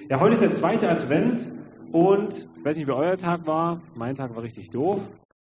Ja, 0.09 0.19
heute 0.19 0.33
ist 0.33 0.41
der 0.41 0.55
zweite 0.55 0.89
Advent 0.89 1.51
und 1.91 2.49
ich 2.57 2.65
weiß 2.65 2.77
nicht, 2.77 2.87
wie 2.87 2.93
euer 2.93 3.15
Tag 3.15 3.45
war. 3.45 3.79
Mein 3.93 4.15
Tag 4.15 4.35
war 4.35 4.41
richtig 4.41 4.71
doof. 4.71 5.07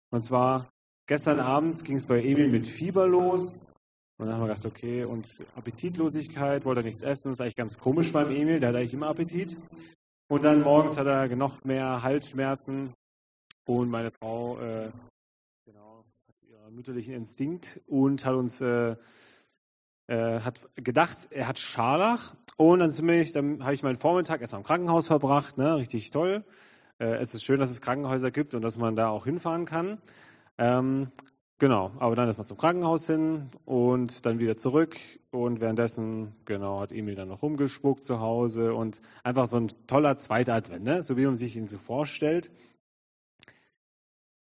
Und 0.09 0.21
zwar 0.21 0.71
gestern 1.05 1.39
Abend 1.39 1.85
ging 1.85 1.97
es 1.97 2.07
bei 2.07 2.23
Emil 2.23 2.49
mit 2.49 2.65
Fieber 2.65 3.07
los. 3.07 3.63
Und 4.17 4.27
dann 4.27 4.35
haben 4.35 4.41
wir 4.41 4.47
gedacht, 4.47 4.65
okay, 4.65 5.03
und 5.03 5.43
Appetitlosigkeit, 5.55 6.65
wollte 6.65 6.81
er 6.81 6.85
nichts 6.85 7.03
essen, 7.03 7.29
das 7.29 7.37
ist 7.37 7.41
eigentlich 7.41 7.55
ganz 7.55 7.77
komisch 7.77 8.13
beim 8.13 8.29
Emil, 8.31 8.59
der 8.59 8.69
hat 8.69 8.75
eigentlich 8.75 8.93
immer 8.93 9.07
Appetit. 9.07 9.57
Und 10.29 10.43
dann 10.43 10.61
morgens 10.61 10.97
hat 10.97 11.07
er 11.07 11.35
noch 11.35 11.63
mehr 11.63 12.03
Halsschmerzen 12.03 12.93
und 13.65 13.89
meine 13.89 14.11
Frau 14.11 14.59
äh, 14.59 14.91
genau, 15.65 16.05
hat 16.27 16.35
ihren 16.41 16.75
mütterlichen 16.75 17.13
Instinkt 17.13 17.81
und 17.87 18.25
hat 18.25 18.35
uns 18.35 18.61
äh, 18.61 18.95
äh, 20.07 20.41
hat 20.41 20.61
gedacht, 20.75 21.29
er 21.31 21.47
hat 21.47 21.59
Scharlach. 21.59 22.35
Und 22.57 22.79
dann, 22.79 22.91
dann 22.91 23.63
habe 23.63 23.73
ich 23.73 23.83
meinen 23.83 23.95
Vormittag 23.95 24.41
erstmal 24.41 24.61
im 24.61 24.65
Krankenhaus 24.67 25.07
verbracht, 25.07 25.57
ne, 25.57 25.77
richtig 25.77 26.11
toll. 26.11 26.43
Äh, 26.99 27.15
es 27.15 27.33
ist 27.33 27.43
schön, 27.43 27.59
dass 27.59 27.71
es 27.71 27.81
Krankenhäuser 27.81 28.29
gibt 28.29 28.53
und 28.53 28.61
dass 28.61 28.77
man 28.77 28.95
da 28.95 29.09
auch 29.09 29.25
hinfahren 29.25 29.65
kann. 29.65 29.99
Ähm, 30.57 31.11
Genau, 31.63 31.93
aber 31.97 32.17
dann 32.17 32.27
ist 32.27 32.35
man 32.35 32.45
zum 32.45 32.57
Krankenhaus 32.57 33.07
hin 33.07 33.49
und 33.63 34.25
dann 34.25 34.41
wieder 34.41 34.57
zurück 34.57 34.97
und 35.31 35.61
währenddessen, 35.61 36.35
genau, 36.43 36.81
hat 36.81 36.91
Emil 36.91 37.15
dann 37.15 37.29
noch 37.29 37.41
rumgespuckt 37.41 38.03
zu 38.03 38.19
Hause 38.19 38.73
und 38.73 39.01
einfach 39.23 39.47
so 39.47 39.55
ein 39.55 39.71
toller 39.87 40.17
zweiter 40.17 40.55
Advent, 40.55 40.83
ne? 40.83 41.03
so 41.03 41.15
wie 41.15 41.25
man 41.25 41.37
sich 41.37 41.55
ihn 41.55 41.65
so 41.65 41.77
vorstellt. 41.77 42.51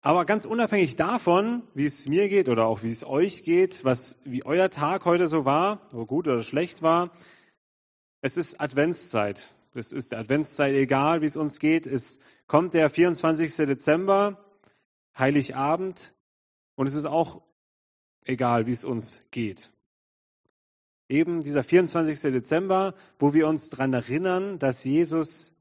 Aber 0.00 0.26
ganz 0.26 0.44
unabhängig 0.44 0.94
davon, 0.94 1.64
wie 1.74 1.86
es 1.86 2.06
mir 2.06 2.28
geht 2.28 2.48
oder 2.48 2.66
auch 2.66 2.84
wie 2.84 2.92
es 2.92 3.04
euch 3.04 3.42
geht, 3.42 3.84
was, 3.84 4.20
wie 4.22 4.44
euer 4.44 4.70
Tag 4.70 5.04
heute 5.04 5.26
so 5.26 5.44
war, 5.44 5.80
ob 5.92 6.06
gut 6.06 6.28
oder 6.28 6.44
schlecht 6.44 6.82
war, 6.82 7.10
es 8.20 8.36
ist 8.36 8.60
Adventszeit. 8.60 9.50
Es 9.74 9.90
ist 9.90 10.12
der 10.12 10.20
Adventszeit 10.20 10.72
egal, 10.72 11.20
wie 11.20 11.26
es 11.26 11.36
uns 11.36 11.58
geht. 11.58 11.88
Es 11.88 12.20
kommt 12.46 12.74
der 12.74 12.88
24. 12.88 13.56
Dezember, 13.56 14.38
Heiligabend, 15.18 16.12
und 16.78 16.86
es 16.86 16.94
ist 16.94 17.06
auch 17.06 17.42
egal, 18.22 18.68
wie 18.68 18.72
es 18.72 18.84
uns 18.84 19.22
geht. 19.32 19.72
Eben 21.08 21.42
dieser 21.42 21.64
24. 21.64 22.20
Dezember, 22.32 22.94
wo 23.18 23.34
wir 23.34 23.48
uns 23.48 23.68
daran 23.68 23.92
erinnern, 23.92 24.60
dass 24.60 24.84
Jesus 24.84 25.54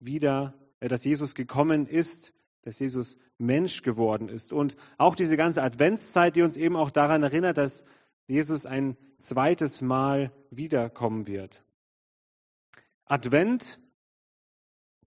wieder, 0.00 0.54
äh, 0.80 0.88
dass 0.88 1.04
Jesus 1.04 1.34
gekommen 1.34 1.86
ist, 1.86 2.32
dass 2.62 2.78
Jesus 2.78 3.18
Mensch 3.36 3.82
geworden 3.82 4.30
ist. 4.30 4.54
Und 4.54 4.76
auch 4.96 5.14
diese 5.14 5.36
ganze 5.36 5.62
Adventszeit, 5.62 6.36
die 6.36 6.42
uns 6.42 6.56
eben 6.56 6.76
auch 6.76 6.90
daran 6.90 7.22
erinnert, 7.22 7.58
dass 7.58 7.84
Jesus 8.26 8.64
ein 8.64 8.96
zweites 9.18 9.82
Mal 9.82 10.32
wiederkommen 10.48 11.26
wird. 11.26 11.62
Advent, 13.04 13.78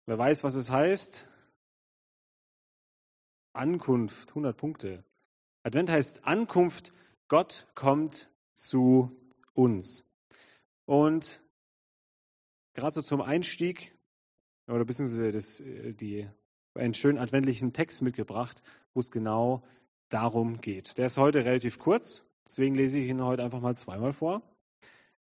wer 0.07 0.17
weiß, 0.17 0.43
was 0.43 0.55
es 0.55 0.71
heißt? 0.71 1.27
Ankunft, 3.55 4.29
100 4.29 4.55
Punkte. 4.55 5.03
Advent 5.63 5.89
heißt 5.89 6.25
Ankunft, 6.25 6.91
Gott 7.27 7.67
kommt 7.73 8.29
zu 8.53 9.11
uns. 9.53 10.05
Und 10.85 11.41
gerade 12.73 12.93
so 12.93 13.01
zum 13.01 13.21
Einstieg, 13.21 13.95
oder 14.67 14.85
beziehungsweise 14.85 15.31
das, 15.31 15.61
äh, 15.61 15.93
die, 15.93 16.27
einen 16.75 16.93
schönen 16.93 17.17
adventlichen 17.17 17.73
Text 17.73 18.01
mitgebracht, 18.01 18.61
wo 18.93 18.99
es 18.99 19.11
genau 19.11 19.63
darum 20.09 20.59
geht. 20.61 20.97
Der 20.97 21.07
ist 21.07 21.17
heute 21.17 21.45
relativ 21.45 21.79
kurz, 21.79 22.23
deswegen 22.45 22.75
lese 22.75 22.99
ich 22.99 23.09
ihn 23.09 23.23
heute 23.23 23.43
einfach 23.43 23.61
mal 23.61 23.75
zweimal 23.75 24.13
vor. 24.13 24.41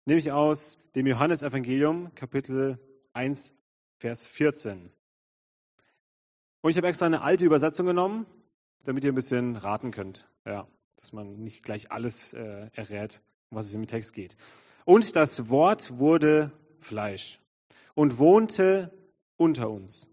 Nämlich 0.05 0.31
aus 0.31 0.77
dem 0.93 1.07
Johannesevangelium, 1.07 2.13
Kapitel 2.13 2.77
1, 3.13 3.53
Vers 3.97 4.27
14. 4.27 4.91
Und 6.65 6.71
ich 6.71 6.77
habe 6.77 6.87
extra 6.87 7.05
eine 7.05 7.21
alte 7.21 7.45
Übersetzung 7.45 7.85
genommen, 7.85 8.25
damit 8.85 9.03
ihr 9.03 9.11
ein 9.11 9.15
bisschen 9.15 9.55
raten 9.55 9.91
könnt. 9.91 10.27
Ja, 10.47 10.67
dass 10.99 11.13
man 11.13 11.43
nicht 11.43 11.61
gleich 11.61 11.91
alles 11.91 12.33
äh, 12.33 12.71
errät, 12.73 13.21
um 13.51 13.57
was 13.57 13.67
es 13.67 13.75
im 13.75 13.85
Text 13.85 14.13
geht. 14.13 14.35
Und 14.83 15.15
das 15.15 15.49
Wort 15.49 15.99
wurde 15.99 16.51
Fleisch 16.79 17.39
und 17.93 18.17
wohnte 18.17 18.91
unter 19.37 19.69
uns. 19.69 20.09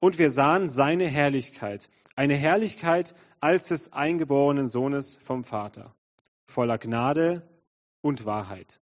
Und 0.00 0.18
wir 0.18 0.32
sahen 0.32 0.68
seine 0.68 1.06
Herrlichkeit, 1.06 1.90
eine 2.16 2.34
Herrlichkeit 2.34 3.14
als 3.38 3.68
des 3.68 3.92
eingeborenen 3.92 4.66
Sohnes 4.66 5.14
vom 5.14 5.44
Vater, 5.44 5.94
voller 6.44 6.78
Gnade 6.78 7.48
und 8.00 8.24
Wahrheit. 8.24 8.80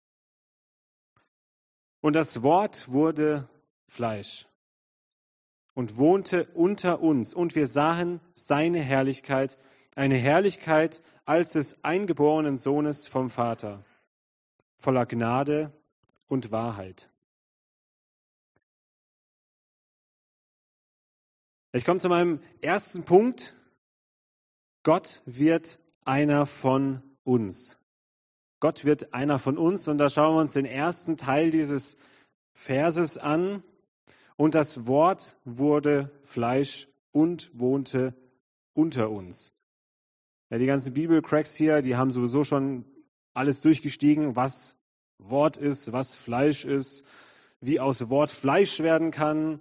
Und 2.00 2.16
das 2.16 2.42
Wort 2.42 2.88
wurde 2.88 3.50
Fleisch 3.90 4.49
und 5.80 5.96
wohnte 5.96 6.44
unter 6.56 7.00
uns, 7.00 7.34
und 7.34 7.56
wir 7.56 7.66
sahen 7.66 8.20
seine 8.34 8.80
Herrlichkeit, 8.80 9.58
eine 9.96 10.16
Herrlichkeit 10.16 11.02
als 11.24 11.54
des 11.54 11.86
eingeborenen 11.86 12.58
Sohnes 12.58 13.08
vom 13.08 13.30
Vater, 13.30 13.86
voller 14.78 15.06
Gnade 15.06 15.72
und 16.28 16.52
Wahrheit. 16.52 17.10
Ich 21.72 21.86
komme 21.86 22.02
zu 22.02 22.10
meinem 22.10 22.42
ersten 22.60 23.06
Punkt. 23.06 23.56
Gott 24.84 25.22
wird 25.26 25.80
einer 26.04 26.46
von 26.46 27.02
uns. 27.24 27.80
Gott 28.60 28.84
wird 28.84 29.14
einer 29.14 29.40
von 29.40 29.58
uns 29.58 29.88
und 29.88 29.98
da 29.98 30.10
schauen 30.10 30.36
wir 30.36 30.42
uns 30.42 30.52
den 30.52 30.66
ersten 30.66 31.16
Teil 31.16 31.52
dieses 31.52 31.96
Verses 32.52 33.18
an. 33.18 33.64
Und 34.40 34.56
das 34.56 34.88
Wort 34.88 35.36
wurde 35.44 36.12
Fleisch 36.24 36.88
und 37.12 37.52
wohnte 37.60 38.16
unter 38.72 39.10
uns. 39.10 39.54
Ja, 40.50 40.58
die 40.58 40.66
ganzen 40.66 40.94
Bibelcracks 40.94 41.56
hier, 41.56 41.82
die 41.82 41.98
haben 41.98 42.10
sowieso 42.10 42.46
schon 42.46 42.86
alles 43.34 43.60
durchgestiegen, 43.60 44.38
was 44.38 44.78
Wort 45.18 45.58
ist, 45.58 45.92
was 45.92 46.16
Fleisch 46.16 46.64
ist, 46.64 47.06
wie 47.60 47.82
aus 47.82 48.10
Wort 48.10 48.30
Fleisch 48.32 48.80
werden 48.80 49.12
kann. 49.12 49.60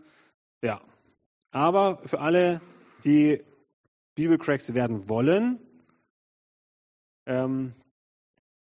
Ja. 0.62 0.80
Aber 1.50 1.98
für 2.04 2.20
alle, 2.20 2.60
die 3.02 3.42
Bibelcracks 4.14 4.74
werden 4.74 5.08
wollen, 5.08 5.58
ähm, 7.26 7.74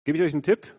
gebe 0.05 0.17
ich 0.17 0.23
euch 0.23 0.33
einen 0.33 0.45
Tipp, 0.45 0.73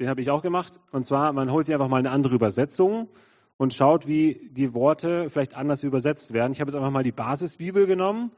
den 0.00 0.08
habe 0.08 0.20
ich 0.20 0.30
auch 0.30 0.42
gemacht. 0.42 0.80
Und 0.90 1.06
zwar, 1.06 1.32
man 1.32 1.52
holt 1.52 1.64
sich 1.64 1.74
einfach 1.76 1.86
mal 1.86 1.98
eine 1.98 2.10
andere 2.10 2.34
Übersetzung 2.34 3.08
und 3.56 3.74
schaut, 3.74 4.06
wie 4.06 4.48
die 4.50 4.74
Worte 4.74 5.30
vielleicht 5.30 5.54
anders 5.54 5.84
übersetzt 5.84 6.32
werden. 6.32 6.52
Ich 6.52 6.60
habe 6.60 6.70
jetzt 6.70 6.76
einfach 6.76 6.90
mal 6.90 7.02
die 7.02 7.12
Basisbibel 7.12 7.86
genommen. 7.86 8.32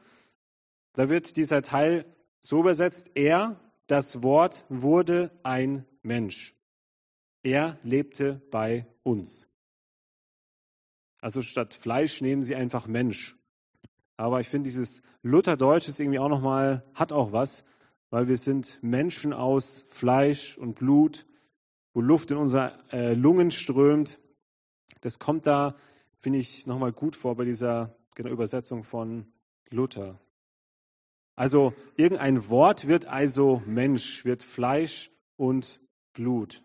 Da 0.93 1.09
wird 1.09 1.37
dieser 1.37 1.61
Teil 1.61 2.05
so 2.39 2.59
übersetzt, 2.59 3.11
er, 3.15 3.59
das 3.87 4.23
Wort, 4.23 4.65
wurde 4.69 5.31
ein 5.43 5.85
Mensch. 6.01 6.55
Er 7.43 7.77
lebte 7.83 8.41
bei 8.51 8.85
uns. 9.03 9.49
Also 11.19 11.41
statt 11.41 11.73
Fleisch 11.73 12.21
nehmen 12.21 12.43
sie 12.43 12.55
einfach 12.55 12.87
Mensch. 12.87 13.37
Aber 14.17 14.39
ich 14.39 14.49
finde, 14.49 14.67
dieses 14.67 15.01
Lutherdeutsch 15.21 15.87
ist 15.87 15.99
irgendwie 15.99 16.19
auch 16.19 16.29
nochmal, 16.29 16.83
hat 16.93 17.11
auch 17.11 17.31
was, 17.31 17.65
weil 18.09 18.27
wir 18.27 18.37
sind 18.37 18.79
Menschen 18.81 19.33
aus 19.33 19.85
Fleisch 19.87 20.57
und 20.57 20.75
Blut, 20.75 21.25
wo 21.93 22.01
Luft 22.01 22.31
in 22.31 22.37
unsere 22.37 22.73
äh, 22.91 23.13
Lungen 23.13 23.51
strömt. 23.51 24.19
Das 25.01 25.19
kommt 25.19 25.47
da, 25.47 25.75
finde 26.17 26.39
ich, 26.39 26.65
nochmal 26.67 26.91
gut 26.91 27.15
vor 27.15 27.35
bei 27.35 27.45
dieser 27.45 27.95
genau, 28.15 28.29
Übersetzung 28.29 28.83
von 28.83 29.31
Luther. 29.69 30.19
Also 31.35 31.73
irgendein 31.95 32.49
Wort 32.49 32.87
wird 32.87 33.05
also 33.05 33.61
Mensch, 33.65 34.25
wird 34.25 34.41
Fleisch 34.41 35.11
und 35.35 35.79
Blut. 36.13 36.63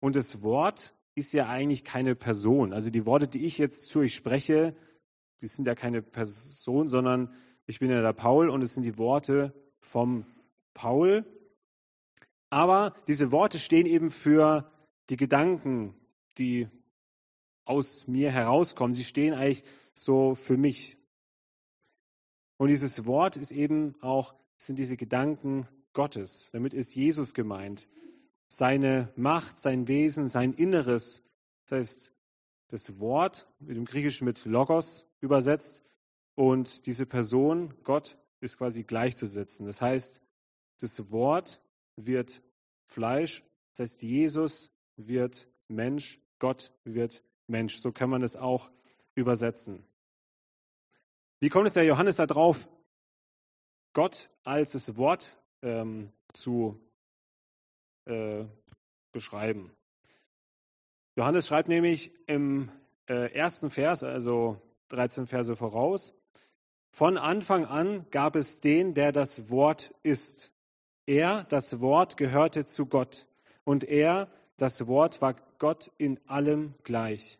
Und 0.00 0.16
das 0.16 0.42
Wort 0.42 0.94
ist 1.14 1.32
ja 1.32 1.48
eigentlich 1.48 1.84
keine 1.84 2.14
Person. 2.14 2.72
Also 2.72 2.90
die 2.90 3.06
Worte, 3.06 3.28
die 3.28 3.46
ich 3.46 3.58
jetzt 3.58 3.86
zu 3.86 4.00
euch 4.00 4.14
spreche, 4.14 4.76
die 5.40 5.46
sind 5.46 5.66
ja 5.66 5.74
keine 5.74 6.02
Person, 6.02 6.88
sondern 6.88 7.34
ich 7.66 7.78
bin 7.78 7.90
ja 7.90 8.02
der 8.02 8.12
Paul 8.12 8.50
und 8.50 8.62
es 8.62 8.74
sind 8.74 8.84
die 8.84 8.98
Worte 8.98 9.54
vom 9.80 10.26
Paul. 10.74 11.24
Aber 12.50 12.94
diese 13.06 13.32
Worte 13.32 13.58
stehen 13.58 13.86
eben 13.86 14.10
für 14.10 14.70
die 15.08 15.16
Gedanken, 15.16 15.94
die 16.36 16.68
aus 17.64 18.06
mir 18.06 18.30
herauskommen. 18.30 18.92
Sie 18.92 19.04
stehen 19.04 19.34
eigentlich 19.34 19.64
so 19.94 20.34
für 20.34 20.56
mich. 20.56 20.96
Und 22.56 22.68
dieses 22.68 23.06
Wort 23.06 23.36
ist 23.36 23.52
eben 23.52 23.94
auch, 24.00 24.34
sind 24.56 24.78
diese 24.78 24.96
Gedanken 24.96 25.66
Gottes. 25.92 26.50
Damit 26.52 26.74
ist 26.74 26.94
Jesus 26.94 27.34
gemeint. 27.34 27.88
seine 28.52 29.12
Macht, 29.14 29.58
sein 29.58 29.86
Wesen, 29.88 30.26
sein 30.26 30.52
Inneres. 30.52 31.22
Das 31.66 31.78
heißt, 31.78 32.12
das 32.68 32.98
Wort 32.98 33.48
mit 33.60 33.76
dem 33.76 33.84
Griechischen 33.84 34.24
mit 34.24 34.44
Logos 34.44 35.06
übersetzt 35.20 35.82
und 36.34 36.86
diese 36.86 37.06
Person, 37.06 37.74
Gott, 37.84 38.18
ist 38.40 38.58
quasi 38.58 38.82
gleichzusetzen. 38.82 39.66
Das 39.66 39.80
heißt, 39.80 40.20
das 40.80 41.10
Wort 41.10 41.62
wird 41.96 42.42
Fleisch, 42.84 43.44
das 43.72 43.90
heißt, 43.90 44.02
Jesus 44.02 44.72
wird 44.96 45.48
Mensch, 45.68 46.20
Gott 46.38 46.72
wird 46.84 47.22
Mensch. 47.50 47.78
So 47.78 47.92
kann 47.92 48.08
man 48.08 48.22
es 48.22 48.36
auch 48.36 48.70
übersetzen. 49.14 49.84
Wie 51.40 51.48
kommt 51.48 51.66
es 51.66 51.74
der 51.74 51.84
Johannes 51.84 52.16
da 52.16 52.26
drauf, 52.26 52.68
Gott 53.92 54.30
als 54.44 54.72
das 54.72 54.96
Wort 54.96 55.38
ähm, 55.62 56.12
zu 56.32 56.80
äh, 58.06 58.44
beschreiben? 59.12 59.72
Johannes 61.16 61.48
schreibt 61.48 61.68
nämlich 61.68 62.12
im 62.26 62.70
äh, 63.08 63.32
ersten 63.34 63.68
Vers, 63.68 64.02
also 64.02 64.60
13 64.88 65.26
Verse 65.26 65.56
voraus, 65.56 66.14
von 66.92 67.16
Anfang 67.18 67.64
an 67.64 68.06
gab 68.10 68.36
es 68.36 68.60
den, 68.60 68.94
der 68.94 69.12
das 69.12 69.50
Wort 69.50 69.94
ist. 70.02 70.52
Er, 71.06 71.44
das 71.44 71.80
Wort, 71.80 72.16
gehörte 72.16 72.64
zu 72.64 72.86
Gott. 72.86 73.26
Und 73.64 73.84
er, 73.84 74.28
das 74.56 74.86
Wort, 74.86 75.22
war 75.22 75.36
Gott 75.58 75.90
in 75.98 76.20
allem 76.26 76.74
gleich. 76.82 77.39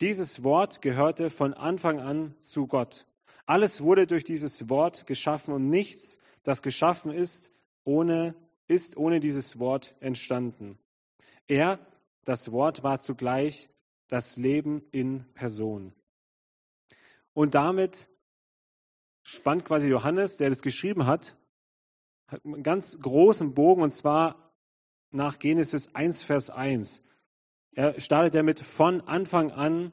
Dieses 0.00 0.42
Wort 0.42 0.80
gehörte 0.80 1.28
von 1.28 1.52
Anfang 1.52 2.00
an 2.00 2.34
zu 2.40 2.66
Gott. 2.66 3.06
Alles 3.44 3.82
wurde 3.82 4.06
durch 4.06 4.24
dieses 4.24 4.70
Wort 4.70 5.06
geschaffen 5.06 5.52
und 5.52 5.66
nichts, 5.66 6.18
das 6.42 6.62
geschaffen 6.62 7.12
ist, 7.12 7.52
ohne, 7.84 8.34
ist 8.66 8.96
ohne 8.96 9.20
dieses 9.20 9.58
Wort 9.58 9.96
entstanden. 10.00 10.78
Er, 11.48 11.78
das 12.24 12.50
Wort, 12.50 12.82
war 12.82 12.98
zugleich 12.98 13.68
das 14.08 14.36
Leben 14.36 14.82
in 14.90 15.24
Person. 15.34 15.92
Und 17.34 17.54
damit 17.54 18.08
spannt 19.22 19.64
quasi 19.64 19.88
Johannes, 19.88 20.38
der 20.38 20.48
das 20.48 20.62
geschrieben 20.62 21.06
hat, 21.06 21.36
einen 22.44 22.62
ganz 22.62 22.98
großen 23.00 23.54
Bogen 23.54 23.82
und 23.82 23.90
zwar 23.90 24.52
nach 25.10 25.38
Genesis 25.38 25.94
1, 25.94 26.22
Vers 26.22 26.50
1. 26.50 27.02
Er 27.74 28.00
startet 28.00 28.34
damit, 28.34 28.60
von 28.60 29.00
Anfang 29.02 29.52
an 29.52 29.92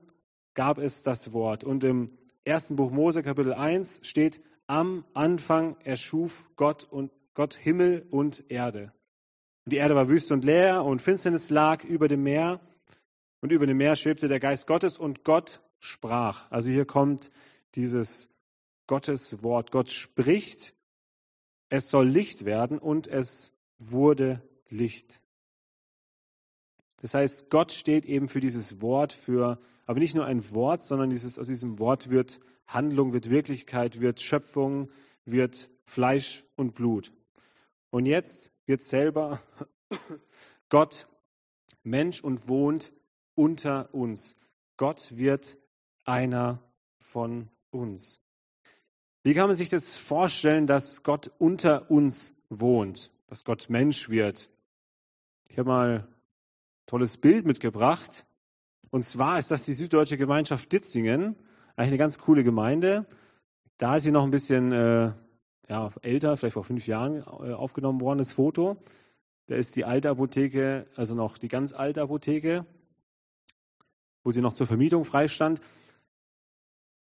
gab 0.53 0.77
es 0.77 1.03
das 1.03 1.33
Wort. 1.33 1.63
Und 1.63 1.83
im 1.83 2.07
ersten 2.43 2.75
Buch 2.75 2.91
Mose, 2.91 3.21
Kapitel 3.21 3.53
1, 3.53 4.01
steht, 4.03 4.41
am 4.65 5.05
Anfang 5.13 5.77
erschuf 5.83 6.49
Gott 6.55 6.83
und 6.83 7.11
Gott 7.33 7.53
Himmel 7.55 8.05
und 8.09 8.43
Erde. 8.49 8.91
Und 9.65 9.73
die 9.73 9.77
Erde 9.77 9.95
war 9.95 10.07
wüst 10.07 10.31
und 10.31 10.43
leer 10.43 10.83
und 10.83 11.01
Finsternis 11.01 11.49
lag 11.49 11.83
über 11.83 12.07
dem 12.07 12.23
Meer. 12.23 12.59
Und 13.41 13.51
über 13.51 13.67
dem 13.67 13.77
Meer 13.77 13.95
schwebte 13.95 14.27
der 14.27 14.39
Geist 14.39 14.65
Gottes 14.67 14.97
und 14.97 15.23
Gott 15.23 15.61
sprach. 15.79 16.49
Also 16.51 16.71
hier 16.71 16.85
kommt 16.85 17.29
dieses 17.75 18.29
Gottes 18.87 19.43
Wort. 19.43 19.71
Gott 19.71 19.89
spricht, 19.89 20.73
es 21.69 21.89
soll 21.89 22.07
Licht 22.07 22.45
werden 22.45 22.79
und 22.79 23.07
es 23.07 23.53
wurde 23.77 24.41
Licht. 24.69 25.21
Das 27.01 27.13
heißt, 27.13 27.49
Gott 27.49 27.71
steht 27.71 28.05
eben 28.05 28.27
für 28.27 28.39
dieses 28.39 28.81
Wort, 28.81 29.13
für, 29.13 29.59
aber 29.85 29.99
nicht 29.99 30.15
nur 30.15 30.25
ein 30.25 30.51
Wort, 30.51 30.81
sondern 30.81 31.09
dieses, 31.09 31.37
aus 31.37 31.47
diesem 31.47 31.79
Wort 31.79 32.09
wird 32.09 32.39
Handlung, 32.65 33.13
wird 33.13 33.29
Wirklichkeit, 33.29 34.01
wird 34.01 34.19
Schöpfung, 34.19 34.89
wird 35.25 35.69
Fleisch 35.85 36.45
und 36.55 36.73
Blut. 36.73 37.13
Und 37.89 38.05
jetzt 38.05 38.51
wird 38.65 38.83
selber 38.83 39.39
Gott 40.69 41.07
Mensch 41.83 42.23
und 42.23 42.49
wohnt 42.49 42.91
unter 43.35 43.93
uns. 43.93 44.35
Gott 44.75 45.17
wird 45.17 45.57
einer 46.03 46.61
von 46.99 47.49
uns. 47.71 48.21
Wie 49.23 49.33
kann 49.33 49.47
man 49.47 49.55
sich 49.55 49.69
das 49.69 49.97
vorstellen, 49.97 50.67
dass 50.67 51.03
Gott 51.03 51.31
unter 51.37 51.89
uns 51.89 52.33
wohnt, 52.49 53.11
dass 53.27 53.43
Gott 53.43 53.69
Mensch 53.69 54.09
wird? 54.09 54.49
Ich 55.49 55.57
habe 55.57 55.69
mal 55.69 56.07
tolles 56.87 57.17
Bild 57.17 57.45
mitgebracht. 57.45 58.25
Und 58.89 59.03
zwar 59.03 59.37
ist 59.37 59.51
das 59.51 59.63
die 59.63 59.73
Süddeutsche 59.73 60.17
Gemeinschaft 60.17 60.71
Ditzingen, 60.71 61.35
eigentlich 61.75 61.89
eine 61.89 61.97
ganz 61.97 62.17
coole 62.17 62.43
Gemeinde. 62.43 63.05
Da 63.77 63.97
ist 63.97 64.03
sie 64.03 64.11
noch 64.11 64.23
ein 64.23 64.31
bisschen 64.31 64.71
äh, 64.71 65.11
ja, 65.69 65.91
älter, 66.01 66.35
vielleicht 66.37 66.53
vor 66.53 66.63
fünf 66.63 66.87
Jahren 66.87 67.17
äh, 67.17 67.53
aufgenommen 67.53 68.01
worden, 68.01 68.17
das 68.17 68.33
Foto. 68.33 68.77
Da 69.47 69.55
ist 69.55 69.75
die 69.75 69.85
alte 69.85 70.09
Apotheke, 70.09 70.87
also 70.95 71.13
noch 71.13 71.37
die 71.37 71.47
ganz 71.47 71.73
alte 71.73 72.01
Apotheke, 72.01 72.65
wo 74.23 74.31
sie 74.31 74.41
noch 74.41 74.53
zur 74.53 74.67
Vermietung 74.67 75.05
freistand. 75.05 75.61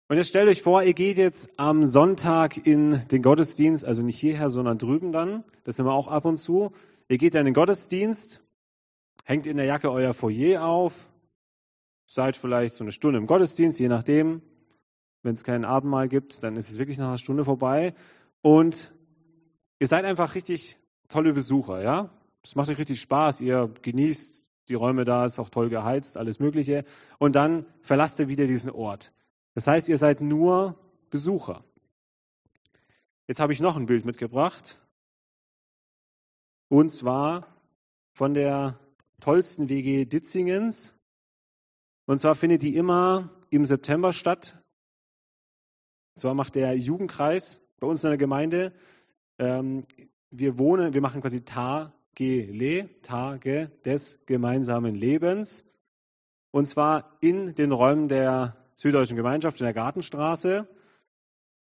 Und 0.09 0.17
jetzt 0.17 0.29
stellt 0.29 0.49
euch 0.49 0.63
vor, 0.63 0.83
ihr 0.83 0.93
geht 0.93 1.17
jetzt 1.17 1.49
am 1.59 1.87
Sonntag 1.87 2.67
in 2.67 3.07
den 3.09 3.23
Gottesdienst, 3.23 3.85
also 3.85 4.03
nicht 4.03 4.19
hierher, 4.19 4.51
sondern 4.51 4.77
drüben 4.77 5.13
dann. 5.13 5.45
Das 5.65 5.77
sind 5.77 5.87
wir 5.87 5.93
auch 5.93 6.09
ab 6.09 6.27
und 6.27 6.37
zu. 6.37 6.73
Ihr 7.09 7.17
geht 7.17 7.35
dann 7.35 7.41
in 7.41 7.47
den 7.47 7.55
Gottesdienst, 7.55 8.44
hängt 9.25 9.47
in 9.47 9.57
der 9.57 9.67
Jacke 9.67 9.91
euer 9.91 10.15
Foyer 10.15 10.65
auf, 10.65 11.09
seid 12.07 12.37
vielleicht 12.37 12.75
so 12.75 12.85
eine 12.85 12.93
Stunde 12.93 13.19
im 13.19 13.27
Gottesdienst, 13.27 13.79
je 13.79 13.89
nachdem. 13.89 14.43
Wenn 15.23 15.35
es 15.35 15.45
kein 15.45 15.65
Abendmahl 15.65 16.09
gibt, 16.09 16.43
dann 16.43 16.57
ist 16.57 16.69
es 16.69 16.79
wirklich 16.79 16.99
nach 16.99 17.09
einer 17.09 17.19
Stunde 17.19 17.45
vorbei. 17.45 17.95
Und 18.43 18.93
ihr 19.79 19.87
seid 19.87 20.05
einfach 20.05 20.35
richtig 20.35 20.79
tolle 21.09 21.33
Besucher, 21.33 21.83
ja? 21.83 22.11
Es 22.43 22.57
macht 22.57 22.69
euch 22.69 22.79
richtig 22.79 23.01
Spaß. 23.01 23.41
Ihr 23.41 23.73
genießt 23.81 24.51
die 24.69 24.75
Räume 24.75 25.05
da, 25.05 25.25
ist 25.25 25.39
auch 25.39 25.49
toll 25.49 25.71
geheizt, 25.71 26.19
alles 26.19 26.41
Mögliche. 26.41 26.85
Und 27.19 27.37
dann 27.37 27.65
verlasst 27.81 28.19
ihr 28.19 28.29
wieder 28.29 28.45
diesen 28.45 28.71
Ort. 28.71 29.13
Das 29.55 29.67
heißt, 29.67 29.89
ihr 29.89 29.97
seid 29.97 30.21
nur 30.21 30.79
Besucher. 31.09 31.65
Jetzt 33.27 33.41
habe 33.41 33.55
ich 33.55 33.61
noch 33.61 33.77
ein 33.77 33.87
Bild 33.87 34.05
mitgebracht. 34.05 34.81
Und 36.69 36.91
zwar 36.91 37.47
von 38.13 38.35
der 38.35 38.79
tollsten 39.21 39.69
WG 39.69 40.05
Ditzingens. 40.05 40.95
Und 42.07 42.19
zwar 42.19 42.35
findet 42.35 42.63
die 42.63 42.77
immer 42.77 43.31
im 43.51 43.67
September 43.67 44.13
statt. 44.13 44.59
Und 46.15 46.21
zwar 46.21 46.35
macht 46.35 46.55
der 46.55 46.77
Jugendkreis 46.77 47.61
bei 47.81 47.87
uns 47.87 48.05
in 48.05 48.11
der 48.11 48.19
Gemeinde. 48.19 48.73
Ähm, 49.39 49.87
wir 50.31 50.59
wohnen, 50.59 50.95
wir 50.95 51.01
machen 51.01 51.21
quasi 51.21 51.45
Tage, 51.45 52.89
Tage 53.03 53.71
des 53.85 54.19
gemeinsamen 54.27 54.95
Lebens. 54.95 55.65
Und 56.51 56.67
zwar 56.67 57.17
in 57.21 57.55
den 57.55 57.73
Räumen 57.73 58.09
der 58.09 58.57
Süddeutschen 58.77 59.17
Gemeinschaft 59.17 59.61
in 59.61 59.65
der 59.65 59.75
Gartenstraße. 59.75 60.69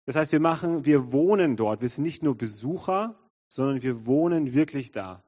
Das 0.06 0.16
heißt, 0.16 0.32
wir 0.32 0.40
machen, 0.40 0.84
wir 0.84 1.12
wohnen 1.12 1.56
dort. 1.56 1.80
Wir 1.80 1.88
sind 1.88 2.04
nicht 2.04 2.23
nur 2.23 2.37
Besucher, 2.37 3.18
sondern 3.49 3.82
wir 3.82 4.06
wohnen 4.06 4.54
wirklich 4.54 4.92
da. 4.92 5.23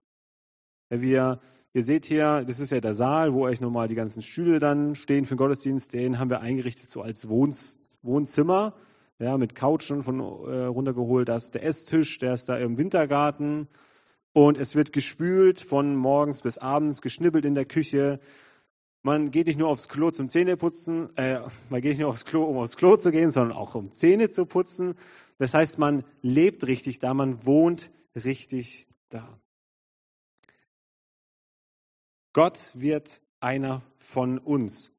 Wir, 0.89 1.41
ihr 1.77 1.83
seht 1.83 2.07
hier, 2.07 2.43
das 2.47 2.59
ist 2.59 2.73
ja 2.73 2.81
der 2.81 2.95
Saal, 2.95 3.35
wo 3.35 3.45
euch 3.45 3.61
nochmal 3.61 3.87
die 3.87 3.95
ganzen 3.95 4.23
Stühle 4.23 4.59
dann 4.61 4.95
stehen 4.95 5.27
für 5.27 5.35
den 5.35 5.39
Gottesdienst. 5.39 5.93
Den 5.93 6.19
haben 6.19 6.31
wir 6.31 6.41
eingerichtet 6.41 6.89
so 6.89 7.03
als 7.03 7.29
Wohnzimmer, 7.29 8.73
ja, 9.19 9.37
mit 9.37 9.55
Couchen 9.55 10.03
von 10.03 10.19
äh, 10.19 10.65
runtergeholt. 10.65 11.29
Da 11.29 11.37
ist 11.37 11.51
der 11.55 11.65
Esstisch, 11.65 12.17
der 12.17 12.33
ist 12.33 12.49
da 12.49 12.57
im 12.57 12.79
Wintergarten. 12.79 13.69
Und 14.33 14.57
es 14.57 14.75
wird 14.75 14.95
gespült 14.95 15.61
von 15.61 15.95
morgens 15.97 16.41
bis 16.41 16.57
abends, 16.57 17.03
geschnippelt 17.03 17.45
in 17.45 17.55
der 17.55 17.67
Küche. 17.67 18.21
Man 19.03 19.31
geht 19.31 19.47
nicht 19.47 19.59
nur 19.59 19.69
aufs 19.69 19.89
Klo 19.89 20.11
zum 20.11 20.31
Zähneputzen, 20.31 21.15
äh, 21.19 21.41
man 21.69 21.83
geht 21.83 21.91
nicht 21.91 22.01
nur 22.01 22.09
aufs 22.09 22.25
Klo, 22.25 22.45
um 22.45 22.57
aufs 22.57 22.79
Klo 22.79 22.97
zu 22.97 23.11
gehen, 23.11 23.31
sondern 23.31 23.55
auch 23.55 23.75
um 23.75 23.93
Zähne 23.93 24.31
zu 24.31 24.47
putzen. 24.47 24.95
Das 25.37 25.53
heißt, 25.53 25.79
man 25.79 26.05
lebt 26.23 26.67
richtig 26.67 27.01
da, 27.01 27.13
man 27.13 27.45
wohnt 27.45 27.91
richtig 28.15 28.89
da. 29.11 29.39
Gott 32.37 32.69
wird 32.75 33.23
einer 33.41 33.81
von 33.97 34.37
uns. 34.37 34.93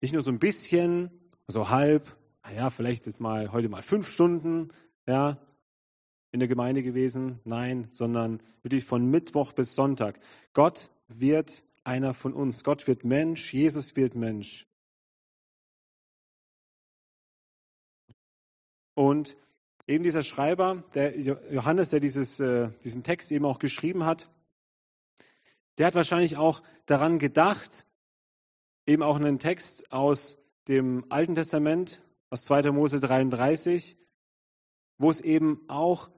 Nicht 0.00 0.12
nur 0.12 0.22
so 0.22 0.30
ein 0.30 0.38
bisschen, 0.38 1.10
so 1.48 1.70
halb, 1.70 2.16
naja, 2.44 2.70
vielleicht 2.70 3.06
jetzt 3.06 3.20
mal 3.20 3.50
heute 3.50 3.68
mal 3.68 3.82
fünf 3.82 4.08
Stunden, 4.08 4.68
ja, 5.04 5.44
in 6.30 6.38
der 6.38 6.48
Gemeinde 6.48 6.84
gewesen. 6.84 7.40
Nein, 7.42 7.88
sondern 7.90 8.40
wirklich 8.62 8.84
von 8.84 9.10
Mittwoch 9.10 9.54
bis 9.54 9.74
Sonntag. 9.74 10.20
Gott 10.52 10.92
wird 11.08 11.64
einer 11.82 12.14
von 12.14 12.32
uns. 12.32 12.62
Gott 12.62 12.86
wird 12.86 13.02
Mensch, 13.02 13.52
Jesus 13.52 13.96
wird 13.96 14.14
Mensch. 14.14 14.64
Und 18.94 19.36
eben 19.88 20.04
dieser 20.04 20.22
Schreiber, 20.22 20.84
der 20.94 21.18
Johannes, 21.18 21.90
der 21.90 21.98
dieses, 21.98 22.38
äh, 22.38 22.70
diesen 22.84 23.02
Text 23.02 23.32
eben 23.32 23.46
auch 23.46 23.58
geschrieben 23.58 24.04
hat, 24.04 24.30
der 25.78 25.86
hat 25.86 25.94
wahrscheinlich 25.94 26.36
auch 26.36 26.62
daran 26.86 27.18
gedacht, 27.18 27.86
eben 28.86 29.02
auch 29.02 29.16
einen 29.16 29.38
Text 29.38 29.92
aus 29.92 30.38
dem 30.66 31.04
Alten 31.08 31.34
Testament, 31.34 32.02
aus 32.30 32.42
2. 32.42 32.72
Mose 32.72 33.00
33, 33.00 33.96
wo 34.98 35.10
es 35.10 35.20
eben 35.20 35.60
auch 35.68 36.10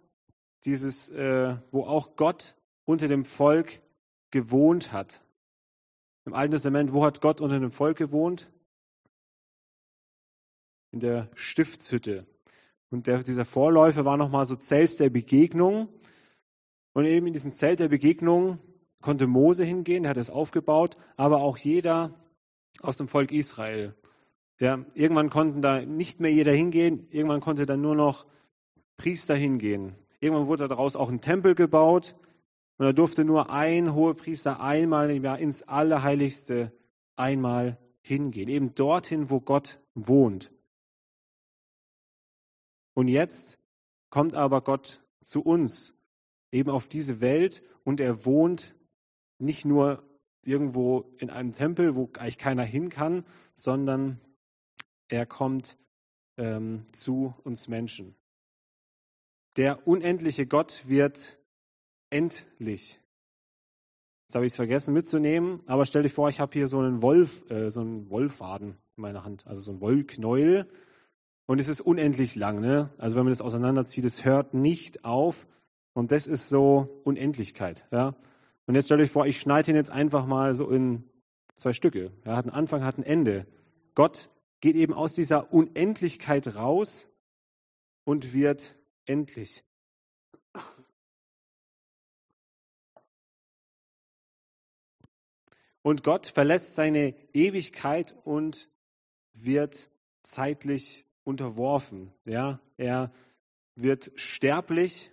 dieses, 0.65 1.11
äh, 1.11 1.57
wo 1.71 1.85
auch 1.85 2.17
Gott 2.17 2.57
unter 2.85 3.07
dem 3.07 3.25
Volk 3.25 3.81
gewohnt 4.31 4.93
hat. 4.93 5.23
Im 6.25 6.35
Alten 6.35 6.53
Testament, 6.53 6.93
wo 6.93 7.05
hat 7.05 7.21
Gott 7.21 7.41
unter 7.41 7.59
dem 7.59 7.71
Volk 7.71 7.99
gewohnt? 7.99 8.51
In 10.93 11.01
der 11.01 11.31
Stiftshütte. 11.35 12.27
Und 12.91 13.07
der, 13.07 13.23
dieser 13.23 13.45
Vorläufer 13.45 14.05
war 14.05 14.17
nochmal 14.17 14.47
so 14.47 14.57
Zelt 14.57 14.99
der 14.99 15.11
Begegnung. 15.11 15.89
Und 16.93 17.05
eben 17.05 17.29
in 17.29 17.33
diesem 17.33 17.53
Zelt 17.53 17.79
der 17.79 17.89
Begegnung 17.89 18.59
konnte 19.01 19.27
Mose 19.27 19.65
hingehen, 19.65 20.03
der 20.03 20.11
hat 20.11 20.17
es 20.17 20.31
aufgebaut, 20.31 20.97
aber 21.17 21.39
auch 21.39 21.57
jeder 21.57 22.15
aus 22.83 22.97
dem 22.97 23.09
Volk 23.09 23.33
Israel. 23.33 23.95
Ja, 24.61 24.85
irgendwann 24.95 25.31
konnten 25.31 25.63
da 25.63 25.81
nicht 25.81 26.21
mehr 26.21 26.33
jeder 26.33 26.53
hingehen, 26.53 27.07
irgendwann 27.11 27.41
konnte 27.41 27.67
dann 27.67 27.81
nur 27.81 27.95
noch 27.95 28.27
Priester 28.97 29.35
hingehen. 29.35 29.95
Irgendwann 30.21 30.49
wurde 30.49 30.69
daraus 30.69 30.97
auch 30.97 31.09
ein 31.09 31.23
Tempel 31.23 31.55
gebaut 31.55 32.15
und 32.77 32.85
da 32.85 32.93
durfte 32.93 33.25
nur 33.25 33.51
ein 33.51 33.95
Hohepriester 33.95 34.61
einmal 34.61 35.11
im 35.11 35.25
Jahr 35.25 35.39
ins 35.39 35.63
Allerheiligste 35.63 36.73
einmal 37.17 37.79
hingehen, 38.03 38.49
eben 38.49 38.75
dorthin, 38.75 39.31
wo 39.31 39.41
Gott 39.41 39.81
wohnt. 39.95 40.53
Und 42.95 43.09
jetzt 43.09 43.59
kommt 44.11 44.35
aber 44.35 44.61
Gott 44.61 45.01
zu 45.23 45.43
uns, 45.43 45.95
eben 46.53 46.71
auf 46.71 46.89
diese 46.89 47.21
Welt 47.21 47.63
und 47.85 48.01
er 48.01 48.27
wohnt 48.27 48.75
nicht 49.41 49.65
nur 49.65 50.03
irgendwo 50.43 51.13
in 51.19 51.31
einem 51.31 51.53
Tempel, 51.53 51.95
wo 51.95 52.11
eigentlich 52.19 52.39
keiner 52.39 52.65
hin 52.65 52.89
kann, 52.89 53.25
sondern 53.55 54.21
er 55.09 55.27
kommt 55.27 55.79
ähm, 56.37 56.87
zu 56.93 57.35
uns 57.45 57.69
Menschen. 57.69 58.15
Der 59.57 59.87
unendliche 59.87 60.47
Gott 60.47 60.85
wird 60.89 61.39
endlich. 62.11 63.01
Jetzt 64.27 64.35
habe 64.37 64.47
ich 64.47 64.53
es 64.53 64.57
vergessen 64.57 64.95
mitzunehmen, 64.95 65.61
aber 65.67 65.85
stell 65.87 66.05
dir 66.05 66.09
vor, 66.09 66.29
ich 66.29 66.39
habe 66.39 66.53
hier 66.53 66.69
so 66.69 66.79
einen 66.79 67.03
Wolf, 67.03 67.51
äh, 67.51 67.71
so 67.71 67.81
einen 67.81 68.11
Wollfaden 68.11 68.77
in 68.97 69.03
meiner 69.03 69.25
Hand, 69.25 69.47
also 69.47 69.61
so 69.61 69.73
ein 69.73 69.81
Wollknäuel. 69.81 70.71
Und 71.47 71.61
es 71.61 71.67
ist 71.67 71.81
unendlich 71.81 72.37
lang, 72.37 72.61
ne? 72.61 72.91
Also 72.97 73.17
wenn 73.17 73.25
man 73.25 73.33
das 73.33 73.43
auseinanderzieht, 73.43 74.05
es 74.05 74.25
hört 74.25 74.55
nicht 74.55 75.05
auf. 75.05 75.49
Und 75.95 76.13
das 76.13 76.29
ist 76.29 76.49
so 76.49 77.01
Unendlichkeit, 77.03 77.89
ja? 77.91 78.15
Und 78.71 78.77
jetzt 78.77 78.87
stellt 78.87 79.01
euch 79.01 79.11
vor, 79.11 79.27
ich 79.27 79.41
schneide 79.41 79.73
ihn 79.73 79.77
jetzt 79.77 79.91
einfach 79.91 80.27
mal 80.27 80.55
so 80.55 80.71
in 80.71 81.03
zwei 81.57 81.73
Stücke. 81.73 82.13
Er 82.23 82.37
hat 82.37 82.45
einen 82.45 82.55
Anfang, 82.55 82.85
hat 82.85 82.99
ein 82.99 83.03
Ende. 83.03 83.49
Gott 83.97 84.31
geht 84.61 84.77
eben 84.77 84.95
aus 84.95 85.13
dieser 85.13 85.53
Unendlichkeit 85.53 86.55
raus 86.55 87.09
und 88.05 88.33
wird 88.33 88.77
endlich. 89.07 89.65
Und 95.83 96.05
Gott 96.05 96.29
verlässt 96.29 96.77
seine 96.77 97.17
Ewigkeit 97.33 98.15
und 98.23 98.71
wird 99.33 99.91
zeitlich 100.23 101.07
unterworfen. 101.25 102.13
Ja, 102.25 102.61
er 102.77 103.11
wird 103.75 104.13
sterblich. 104.15 105.11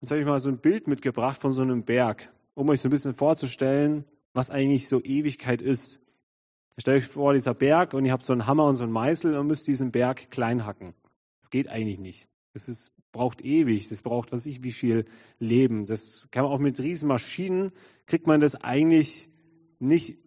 Jetzt 0.00 0.12
habe 0.12 0.20
ich 0.20 0.26
mal 0.26 0.38
so 0.38 0.50
ein 0.50 0.58
Bild 0.58 0.86
mitgebracht 0.86 1.40
von 1.40 1.50
so 1.52 1.62
einem 1.62 1.82
Berg 1.82 2.30
um 2.56 2.70
euch 2.70 2.80
so 2.80 2.88
ein 2.88 2.90
bisschen 2.90 3.14
vorzustellen, 3.14 4.04
was 4.32 4.50
eigentlich 4.50 4.88
so 4.88 5.00
Ewigkeit 5.02 5.62
ist. 5.62 6.00
Stellt 6.78 7.04
euch 7.04 7.08
vor, 7.08 7.34
dieser 7.34 7.54
Berg 7.54 7.94
und 7.94 8.04
ihr 8.04 8.12
habt 8.12 8.24
so 8.24 8.32
einen 8.32 8.46
Hammer 8.46 8.64
und 8.64 8.76
so 8.76 8.84
einen 8.84 8.92
Meißel 8.92 9.36
und 9.36 9.46
müsst 9.46 9.66
diesen 9.66 9.92
Berg 9.92 10.30
klein 10.30 10.66
hacken. 10.66 10.94
Das 11.38 11.50
geht 11.50 11.68
eigentlich 11.68 12.00
nicht. 12.00 12.28
Das 12.54 12.68
ist, 12.68 12.92
braucht 13.12 13.42
ewig, 13.42 13.88
das 13.88 14.02
braucht, 14.02 14.32
was 14.32 14.46
ich, 14.46 14.62
wie 14.62 14.72
viel 14.72 15.04
Leben. 15.38 15.86
Das 15.86 16.28
kann 16.30 16.44
man 16.44 16.52
auch 16.52 16.58
mit 16.58 16.80
riesen 16.80 17.08
Maschinen, 17.08 17.72
kriegt 18.06 18.26
man 18.26 18.40
das 18.40 18.56
eigentlich 18.56 19.28
nicht 19.78 20.18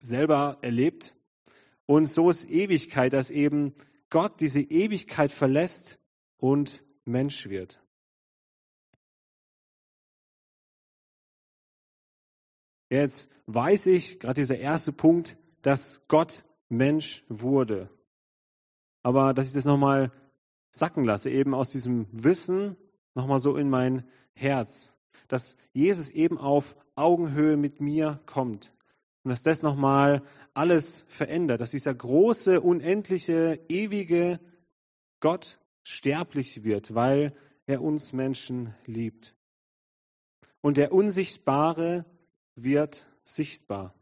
selber 0.00 0.58
erlebt. 0.60 1.16
Und 1.86 2.06
so 2.06 2.28
ist 2.28 2.48
Ewigkeit, 2.50 3.14
dass 3.14 3.30
eben 3.30 3.74
Gott 4.10 4.40
diese 4.40 4.60
Ewigkeit 4.60 5.32
verlässt 5.32 5.98
und 6.36 6.84
Mensch 7.06 7.48
wird. 7.48 7.80
Jetzt 12.90 13.30
weiß 13.46 13.86
ich, 13.86 14.20
gerade 14.20 14.40
dieser 14.40 14.58
erste 14.58 14.92
Punkt, 14.92 15.36
dass 15.62 16.02
Gott 16.08 16.44
Mensch 16.68 17.24
wurde. 17.28 17.90
Aber 19.02 19.34
dass 19.34 19.48
ich 19.48 19.52
das 19.52 19.64
nochmal 19.64 20.12
sacken 20.70 21.04
lasse, 21.04 21.30
eben 21.30 21.54
aus 21.54 21.70
diesem 21.70 22.06
Wissen 22.12 22.76
nochmal 23.14 23.40
so 23.40 23.56
in 23.56 23.70
mein 23.70 24.04
Herz, 24.34 24.92
dass 25.28 25.56
Jesus 25.72 26.10
eben 26.10 26.38
auf 26.38 26.76
Augenhöhe 26.94 27.56
mit 27.56 27.80
mir 27.80 28.20
kommt 28.26 28.72
und 29.24 29.30
dass 29.30 29.42
das 29.42 29.62
nochmal 29.62 30.22
alles 30.54 31.04
verändert, 31.08 31.60
dass 31.60 31.72
dieser 31.72 31.94
große, 31.94 32.60
unendliche, 32.60 33.58
ewige 33.68 34.38
Gott 35.20 35.58
sterblich 35.82 36.64
wird, 36.64 36.94
weil 36.94 37.34
er 37.66 37.82
uns 37.82 38.12
Menschen 38.12 38.74
liebt. 38.86 39.34
Und 40.60 40.76
der 40.76 40.92
Unsichtbare 40.92 42.04
wird 42.56 43.06
sichtbar. 43.22 43.94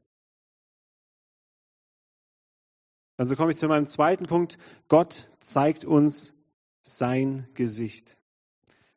Also 3.17 3.37
komme 3.37 3.53
ich 3.53 3.59
zu 3.59 3.69
meinem 3.69 3.87
zweiten 3.87 4.25
Punkt. 4.25 4.59
Gott 4.89 5.31
zeigt 5.41 5.85
uns 5.85 6.35
sein 6.81 7.49
Gesicht. 7.55 8.19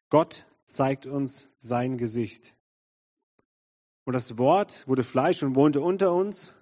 Gott 0.09 0.45
zeigt 0.65 1.05
uns 1.05 1.49
sein 1.57 1.97
Gesicht. 1.97 2.55
Und 4.05 4.13
das 4.13 4.37
Wort 4.37 4.87
wurde 4.87 5.03
Fleisch 5.03 5.43
und 5.43 5.55
wohnte 5.55 5.81
unter 5.81 6.13
uns. 6.13 6.53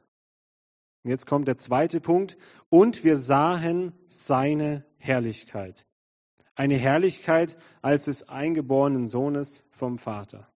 Und 1.03 1.11
jetzt 1.11 1.27
kommt 1.27 1.47
der 1.47 1.57
zweite 1.57 2.01
Punkt. 2.01 2.37
Und 2.69 3.03
wir 3.03 3.17
sahen 3.17 3.93
seine 4.07 4.83
Herrlichkeit. 4.97 5.85
Eine 6.55 6.75
Herrlichkeit 6.75 7.57
als 7.81 8.05
des 8.05 8.27
eingeborenen 8.27 9.07
Sohnes 9.07 9.63
vom 9.69 9.97
Vater. 9.97 10.51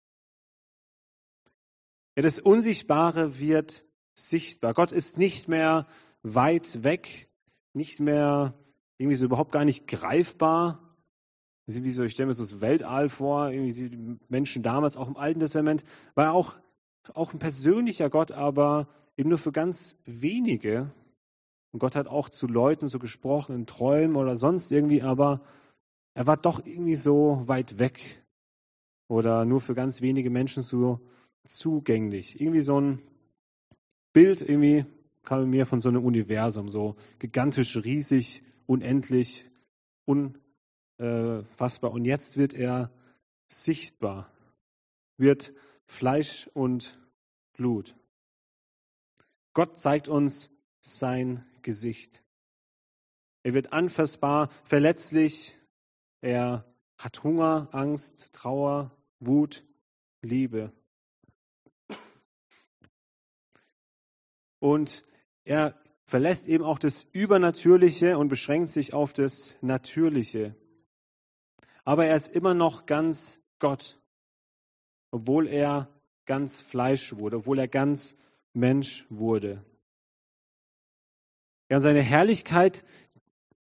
Ja, 2.16 2.22
das 2.22 2.38
Unsichtbare 2.38 3.38
wird 3.38 3.84
sichtbar. 4.14 4.72
Gott 4.72 4.90
ist 4.90 5.18
nicht 5.18 5.48
mehr 5.48 5.86
weit 6.22 6.82
weg, 6.82 7.28
nicht 7.74 8.00
mehr 8.00 8.54
irgendwie 8.96 9.16
so 9.16 9.26
überhaupt 9.26 9.52
gar 9.52 9.66
nicht 9.66 9.86
greifbar. 9.86 10.82
Wie 11.66 11.90
so, 11.90 12.04
ich 12.04 12.12
stelle 12.12 12.28
mir 12.28 12.32
so 12.32 12.44
das 12.44 12.60
Weltall 12.62 13.10
vor, 13.10 13.50
irgendwie 13.50 13.90
die 13.90 14.18
Menschen 14.28 14.62
damals, 14.62 14.96
auch 14.96 15.08
im 15.08 15.16
Alten 15.16 15.40
Testament, 15.40 15.84
war 16.14 16.32
auch, 16.32 16.56
auch 17.12 17.34
ein 17.34 17.38
persönlicher 17.38 18.08
Gott, 18.08 18.32
aber 18.32 18.88
eben 19.16 19.28
nur 19.28 19.38
für 19.38 19.52
ganz 19.52 19.96
wenige. 20.06 20.90
Und 21.72 21.80
Gott 21.80 21.96
hat 21.96 22.06
auch 22.06 22.30
zu 22.30 22.46
Leuten 22.46 22.88
so 22.88 22.98
gesprochen, 22.98 23.54
in 23.54 23.66
Träumen 23.66 24.16
oder 24.16 24.36
sonst 24.36 24.72
irgendwie, 24.72 25.02
aber 25.02 25.42
er 26.14 26.26
war 26.26 26.38
doch 26.38 26.64
irgendwie 26.64 26.96
so 26.96 27.42
weit 27.44 27.78
weg 27.78 28.24
oder 29.08 29.44
nur 29.44 29.60
für 29.60 29.74
ganz 29.74 30.00
wenige 30.00 30.30
Menschen 30.30 30.62
so 30.62 31.00
zugänglich. 31.46 32.40
Irgendwie 32.40 32.60
so 32.60 32.80
ein 32.80 33.02
Bild, 34.12 34.40
irgendwie 34.40 34.86
kam 35.22 35.50
mir 35.50 35.66
von 35.66 35.80
so 35.80 35.88
einem 35.88 36.04
Universum, 36.04 36.68
so 36.68 36.96
gigantisch, 37.18 37.76
riesig, 37.76 38.42
unendlich, 38.66 39.44
unfassbar. 40.04 41.92
Und 41.92 42.04
jetzt 42.04 42.36
wird 42.36 42.54
er 42.54 42.90
sichtbar, 43.48 44.30
wird 45.16 45.52
Fleisch 45.84 46.48
und 46.54 46.98
Blut. 47.52 47.96
Gott 49.52 49.78
zeigt 49.78 50.08
uns 50.08 50.50
sein 50.80 51.44
Gesicht. 51.62 52.22
Er 53.42 53.54
wird 53.54 53.72
anfassbar, 53.72 54.50
verletzlich. 54.64 55.56
Er 56.20 56.64
hat 56.98 57.22
Hunger, 57.24 57.68
Angst, 57.72 58.32
Trauer, 58.32 58.90
Wut, 59.20 59.64
Liebe. 60.22 60.72
Und 64.66 65.04
er 65.44 65.76
verlässt 66.06 66.48
eben 66.48 66.64
auch 66.64 66.80
das 66.80 67.06
Übernatürliche 67.12 68.18
und 68.18 68.26
beschränkt 68.26 68.70
sich 68.70 68.94
auf 68.94 69.12
das 69.12 69.54
Natürliche. 69.60 70.56
Aber 71.84 72.06
er 72.06 72.16
ist 72.16 72.34
immer 72.34 72.52
noch 72.52 72.84
ganz 72.84 73.40
Gott, 73.60 73.96
obwohl 75.12 75.46
er 75.46 75.88
ganz 76.24 76.62
Fleisch 76.62 77.16
wurde, 77.16 77.36
obwohl 77.36 77.60
er 77.60 77.68
ganz 77.68 78.16
Mensch 78.54 79.06
wurde. 79.08 79.62
Ja, 81.70 81.76
und 81.76 81.84
seine 81.84 82.02
Herrlichkeit, 82.02 82.84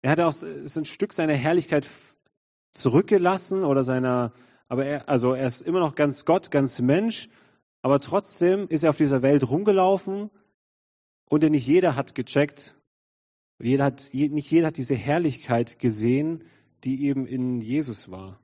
er 0.01 0.09
hat 0.09 0.19
auch 0.21 0.33
ein 0.41 0.85
Stück 0.85 1.13
seiner 1.13 1.35
Herrlichkeit 1.35 1.87
zurückgelassen 2.71 3.63
oder 3.63 3.83
seiner, 3.83 4.33
aber 4.69 4.85
er, 4.85 5.07
also 5.07 5.35
er 5.35 5.45
ist 5.45 5.61
immer 5.61 5.81
noch 5.81 5.93
ganz 5.93 6.25
Gott, 6.25 6.49
ganz 6.49 6.79
Mensch, 6.79 7.29
aber 7.83 7.99
trotzdem 7.99 8.67
ist 8.69 8.83
er 8.83 8.89
auf 8.89 8.97
dieser 8.97 9.21
Welt 9.21 9.47
rumgelaufen 9.51 10.31
und 11.29 11.43
nicht 11.43 11.67
jeder 11.67 11.95
hat 11.95 12.15
gecheckt, 12.15 12.75
jeder 13.59 13.85
hat, 13.85 14.09
nicht 14.13 14.51
jeder 14.51 14.67
hat 14.67 14.77
diese 14.77 14.95
Herrlichkeit 14.95 15.79
gesehen, 15.79 16.43
die 16.83 17.05
eben 17.05 17.25
in 17.25 17.61
Jesus 17.61 18.09
war. 18.09 18.39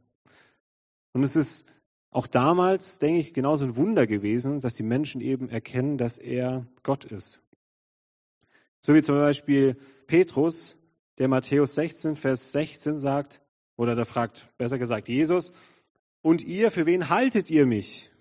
Und 1.13 1.23
es 1.23 1.35
ist 1.35 1.65
auch 2.11 2.27
damals, 2.27 2.99
denke 2.99 3.19
ich, 3.19 3.33
genauso 3.33 3.65
ein 3.65 3.75
Wunder 3.75 4.07
gewesen, 4.07 4.61
dass 4.61 4.75
die 4.75 4.83
Menschen 4.83 5.21
eben 5.21 5.49
erkennen, 5.49 5.97
dass 5.97 6.17
er 6.17 6.65
Gott 6.83 7.05
ist. 7.05 7.41
So 8.81 8.93
wie 8.93 9.01
zum 9.01 9.15
Beispiel 9.15 9.75
Petrus, 10.07 10.77
der 11.17 11.27
Matthäus 11.27 11.75
16, 11.75 12.15
Vers 12.15 12.51
16 12.51 12.99
sagt, 12.99 13.41
oder 13.77 13.95
da 13.95 14.05
fragt, 14.05 14.47
besser 14.57 14.77
gesagt, 14.77 15.09
Jesus, 15.09 15.51
und 16.21 16.43
ihr, 16.43 16.71
für 16.71 16.85
wen 16.85 17.09
haltet 17.09 17.49
ihr 17.49 17.65
mich? 17.65 18.11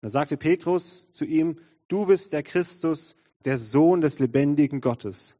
Da 0.00 0.08
sagte 0.08 0.36
Petrus 0.36 1.10
zu 1.10 1.24
ihm, 1.24 1.58
du 1.88 2.06
bist 2.06 2.32
der 2.32 2.42
Christus, 2.42 3.16
der 3.44 3.58
Sohn 3.58 4.00
des 4.00 4.18
lebendigen 4.18 4.80
Gottes. 4.80 5.36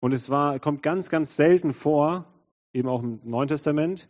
Und 0.00 0.12
es 0.12 0.30
war, 0.30 0.58
kommt 0.60 0.82
ganz, 0.82 1.10
ganz 1.10 1.36
selten 1.36 1.72
vor, 1.72 2.32
eben 2.72 2.88
auch 2.88 3.02
im 3.02 3.20
Neuen 3.24 3.48
Testament 3.48 4.08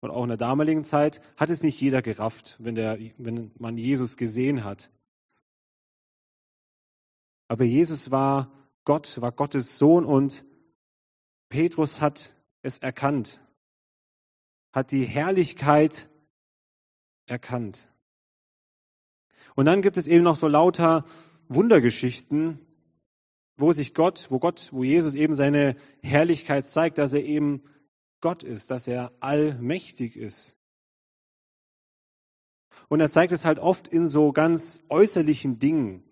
und 0.00 0.10
auch 0.10 0.22
in 0.22 0.28
der 0.28 0.36
damaligen 0.36 0.84
Zeit, 0.84 1.20
hat 1.36 1.50
es 1.50 1.62
nicht 1.62 1.80
jeder 1.80 2.02
gerafft, 2.02 2.56
wenn, 2.58 2.74
der, 2.74 2.98
wenn 3.18 3.50
man 3.58 3.76
Jesus 3.76 4.16
gesehen 4.16 4.64
hat. 4.64 4.90
Aber 7.48 7.64
Jesus 7.64 8.10
war 8.10 8.50
Gott, 8.84 9.20
war 9.20 9.32
Gottes 9.32 9.78
Sohn 9.78 10.04
und 10.04 10.44
Petrus 11.48 12.00
hat 12.00 12.34
es 12.62 12.78
erkannt, 12.78 13.40
hat 14.72 14.90
die 14.90 15.04
Herrlichkeit 15.04 16.08
erkannt. 17.26 17.88
Und 19.54 19.66
dann 19.66 19.82
gibt 19.82 19.96
es 19.96 20.06
eben 20.06 20.24
noch 20.24 20.36
so 20.36 20.48
lauter 20.48 21.04
Wundergeschichten, 21.48 22.58
wo 23.56 23.72
sich 23.72 23.94
Gott, 23.94 24.26
wo 24.30 24.38
Gott, 24.38 24.68
wo 24.72 24.84
Jesus 24.84 25.14
eben 25.14 25.34
seine 25.34 25.76
Herrlichkeit 26.02 26.66
zeigt, 26.66 26.98
dass 26.98 27.14
er 27.14 27.24
eben 27.24 27.62
Gott 28.20 28.42
ist, 28.42 28.70
dass 28.70 28.88
er 28.88 29.12
allmächtig 29.20 30.16
ist. 30.16 30.56
Und 32.88 33.00
er 33.00 33.10
zeigt 33.10 33.32
es 33.32 33.44
halt 33.44 33.58
oft 33.58 33.88
in 33.88 34.06
so 34.06 34.32
ganz 34.32 34.84
äußerlichen 34.88 35.58
Dingen. 35.58 36.02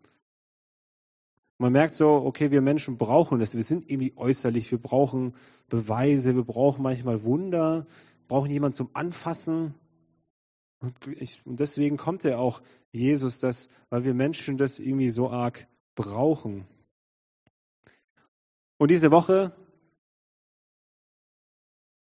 Man 1.58 1.72
merkt 1.72 1.94
so, 1.94 2.08
okay, 2.08 2.50
wir 2.50 2.60
Menschen 2.60 2.98
brauchen 2.98 3.38
das. 3.38 3.54
Wir 3.54 3.62
sind 3.62 3.90
irgendwie 3.90 4.12
äußerlich. 4.16 4.70
Wir 4.70 4.78
brauchen 4.78 5.34
Beweise. 5.68 6.34
Wir 6.34 6.42
brauchen 6.42 6.82
manchmal 6.82 7.22
Wunder. 7.22 7.86
Brauchen 8.26 8.50
jemanden 8.50 8.74
zum 8.74 8.90
Anfassen. 8.92 9.74
Und, 10.84 10.94
ich, 11.18 11.40
und 11.46 11.60
deswegen 11.60 11.96
kommt 11.96 12.26
er 12.26 12.38
auch, 12.38 12.60
Jesus, 12.92 13.40
das, 13.40 13.70
weil 13.88 14.04
wir 14.04 14.12
Menschen 14.12 14.58
das 14.58 14.80
irgendwie 14.80 15.08
so 15.08 15.30
arg 15.30 15.66
brauchen. 15.94 16.66
Und 18.76 18.90
diese 18.90 19.10
Woche 19.10 19.56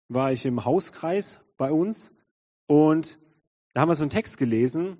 war 0.09 0.31
ich 0.31 0.45
im 0.45 0.63
Hauskreis 0.63 1.39
bei 1.57 1.71
uns 1.71 2.11
und 2.67 3.17
da 3.73 3.81
haben 3.81 3.89
wir 3.89 3.95
so 3.95 4.03
einen 4.03 4.11
Text 4.11 4.37
gelesen 4.37 4.97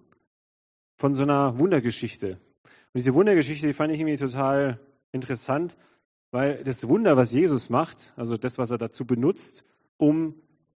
von 0.96 1.14
so 1.14 1.22
einer 1.22 1.60
Wundergeschichte. 1.60 2.40
Und 2.64 2.96
diese 2.96 3.14
Wundergeschichte, 3.14 3.68
die 3.68 3.74
fand 3.74 3.94
ich 3.94 4.00
irgendwie 4.00 4.18
total 4.18 4.80
interessant, 5.12 5.78
weil 6.32 6.64
das 6.64 6.88
Wunder, 6.88 7.16
was 7.16 7.32
Jesus 7.32 7.70
macht, 7.70 8.14
also 8.18 8.38
das, 8.38 8.58
was 8.58 8.72
er 8.72 8.80
dazu 8.80 9.06
benutzt, 9.06 9.66
um, 9.98 10.34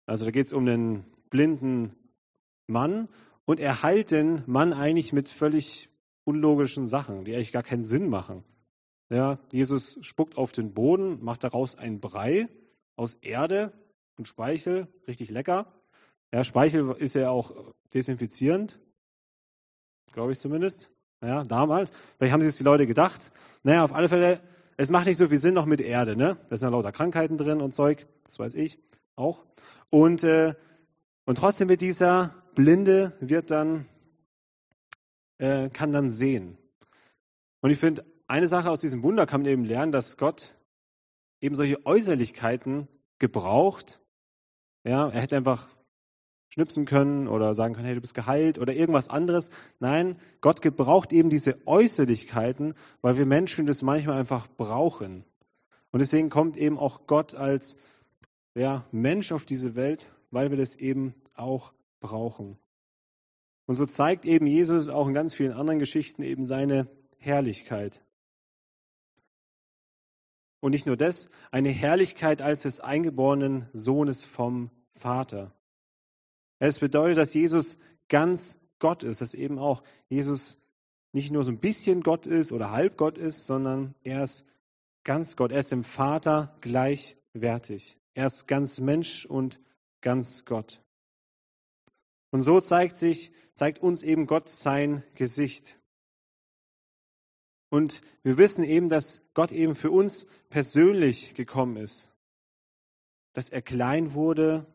also 0.05 0.25
da 0.25 0.33
geht 0.33 0.47
es 0.47 0.52
um 0.52 0.67
einen 0.67 1.05
blinden 1.31 1.95
Mann 2.68 3.08
und 3.44 3.60
er 3.60 3.82
heilt 3.82 4.10
den 4.10 4.42
Mann 4.46 4.72
eigentlich 4.72 5.12
mit 5.12 5.28
völlig 5.28 5.88
unlogischen 6.25 6.87
Sachen, 6.87 7.25
die 7.25 7.34
eigentlich 7.34 7.52
gar 7.52 7.62
keinen 7.62 7.84
Sinn 7.84 8.08
machen. 8.08 8.44
Ja, 9.10 9.38
Jesus 9.50 9.98
spuckt 10.02 10.37
auf 10.37 10.52
den 10.52 10.75
Boden, 10.75 11.25
macht 11.25 11.44
daraus 11.44 11.75
einen 11.75 11.98
Brei 12.00 12.48
aus 12.96 13.14
Erde 13.14 13.72
und 14.18 14.28
Speichel, 14.28 14.87
richtig 15.06 15.30
lecker. 15.30 15.72
Ja, 16.32 16.44
Speichel 16.44 16.94
ist 16.98 17.14
ja 17.14 17.30
auch 17.30 17.54
desinfizierend, 17.94 18.78
glaube 20.12 20.32
ich 20.32 20.38
zumindest. 20.38 20.90
Ja, 21.22 21.42
damals. 21.42 21.90
Vielleicht 22.16 22.32
haben 22.32 22.42
sich 22.42 22.56
die 22.56 22.64
Leute 22.64 22.87
gedacht. 22.87 23.32
Naja, 23.62 23.82
auf 23.82 23.94
alle 23.94 24.08
Fälle, 24.08 24.40
es 24.76 24.90
macht 24.90 25.07
nicht 25.07 25.16
so 25.16 25.26
viel 25.26 25.38
Sinn 25.38 25.54
noch 25.54 25.66
mit 25.66 25.81
Erde, 25.81 26.14
ne? 26.16 26.37
Da 26.48 26.57
sind 26.57 26.68
ja 26.68 26.70
lauter 26.70 26.92
Krankheiten 26.92 27.38
drin 27.38 27.61
und 27.61 27.74
Zeug, 27.74 28.07
das 28.24 28.38
weiß 28.38 28.54
ich 28.54 28.78
auch. 29.16 29.44
Und, 29.90 30.22
äh, 30.22 30.54
und 31.24 31.38
trotzdem 31.38 31.68
wird 31.68 31.81
dieser 31.81 32.35
Blinde, 32.59 33.12
wird 33.21 33.53
dann, 33.53 33.87
äh, 35.38 35.71
kann 35.71 35.92
dann 35.92 36.11
sehen. 36.11 36.59
Und 37.61 37.71
ich 37.71 37.79
finde, 37.79 38.05
eine 38.27 38.49
Sache 38.49 38.68
aus 38.68 38.81
diesem 38.81 39.05
Wunder 39.05 39.27
kann 39.27 39.42
man 39.42 39.53
eben 39.53 39.64
lernen, 39.64 39.92
dass 39.92 40.16
Gott 40.16 40.57
eben 41.40 41.55
solche 41.55 41.87
Äußerlichkeiten 41.87 42.88
gebraucht. 43.21 44.01
Ja, 44.83 45.09
er 45.09 45.21
hätte 45.21 45.37
einfach 45.37 45.68
schnipsen 46.49 46.85
können 46.85 47.29
oder 47.29 47.55
sagen 47.55 47.75
können, 47.75 47.87
hey, 47.87 47.94
du 47.94 48.01
bist 48.01 48.16
geheilt 48.16 48.59
oder 48.59 48.75
irgendwas 48.75 49.09
anderes. 49.09 49.51
Nein, 49.79 50.16
Gott 50.40 50.61
gebraucht 50.61 51.12
eben 51.12 51.31
diese 51.31 51.64
Äußerlichkeiten, 51.64 52.75
weil 53.03 53.16
wir 53.16 53.27
Menschen 53.27 53.66
das 53.66 53.83
manchmal 53.83 54.18
einfach 54.18 54.49
brauchen. 54.49 55.25
Und 55.92 56.01
deswegen 56.01 56.29
kommt 56.29 56.57
eben 56.57 56.77
auch 56.77 57.07
Gott 57.07 57.37
als 57.37 57.77
ja, 58.57 58.85
Mensch 58.90 59.31
auf 59.31 59.44
diese 59.44 59.77
Welt, 59.77 60.11
weil 60.33 60.51
wir 60.51 60.59
das 60.59 60.75
eben 60.75 61.14
auch 61.37 61.73
brauchen. 62.00 62.58
Und 63.66 63.74
so 63.74 63.87
zeigt 63.87 64.24
eben 64.24 64.46
Jesus 64.46 64.88
auch 64.88 65.06
in 65.08 65.14
ganz 65.14 65.34
vielen 65.34 65.52
anderen 65.52 65.78
Geschichten 65.78 66.22
eben 66.22 66.44
seine 66.44 66.88
Herrlichkeit. 67.18 68.02
Und 70.61 70.72
nicht 70.72 70.87
nur 70.87 70.96
das, 70.96 71.28
eine 71.50 71.68
Herrlichkeit 71.68 72.42
als 72.42 72.62
des 72.62 72.80
eingeborenen 72.80 73.68
Sohnes 73.72 74.24
vom 74.24 74.70
Vater. 74.90 75.52
Es 76.58 76.80
bedeutet, 76.80 77.18
dass 77.18 77.34
Jesus 77.34 77.78
ganz 78.08 78.58
Gott 78.78 79.02
ist, 79.02 79.20
dass 79.20 79.34
eben 79.34 79.58
auch 79.58 79.82
Jesus 80.08 80.58
nicht 81.12 81.30
nur 81.30 81.44
so 81.44 81.52
ein 81.52 81.58
bisschen 81.58 82.02
Gott 82.02 82.26
ist 82.26 82.52
oder 82.52 82.70
halb 82.70 82.96
Gott 82.96 83.18
ist, 83.18 83.46
sondern 83.46 83.94
er 84.02 84.24
ist 84.24 84.44
ganz 85.04 85.37
Gott. 85.37 85.52
Er 85.52 85.61
ist 85.61 85.72
dem 85.72 85.84
Vater 85.84 86.56
gleichwertig. 86.61 87.96
Er 88.14 88.26
ist 88.26 88.46
ganz 88.46 88.80
Mensch 88.80 89.26
und 89.26 89.61
ganz 90.00 90.44
Gott. 90.44 90.82
Und 92.31 92.43
so 92.43 92.61
zeigt 92.61 92.97
sich, 92.97 93.33
zeigt 93.55 93.81
uns 93.81 94.03
eben 94.03 94.27
Gott 94.27 94.49
sein 94.49 95.03
Gesicht. 95.14 95.79
Und 97.71 98.03
wir 98.23 98.38
wissen 98.38 98.64
eben, 98.64 98.88
dass 98.88 99.23
Gott 99.35 99.53
eben 99.53 99.75
für 99.75 99.91
uns 99.91 100.27
persönlich 100.49 101.35
gekommen 101.35 101.77
ist. 101.77 102.11
Dass 103.35 103.49
er 103.49 103.62
klein 103.62 104.14
wurde, 104.14 104.67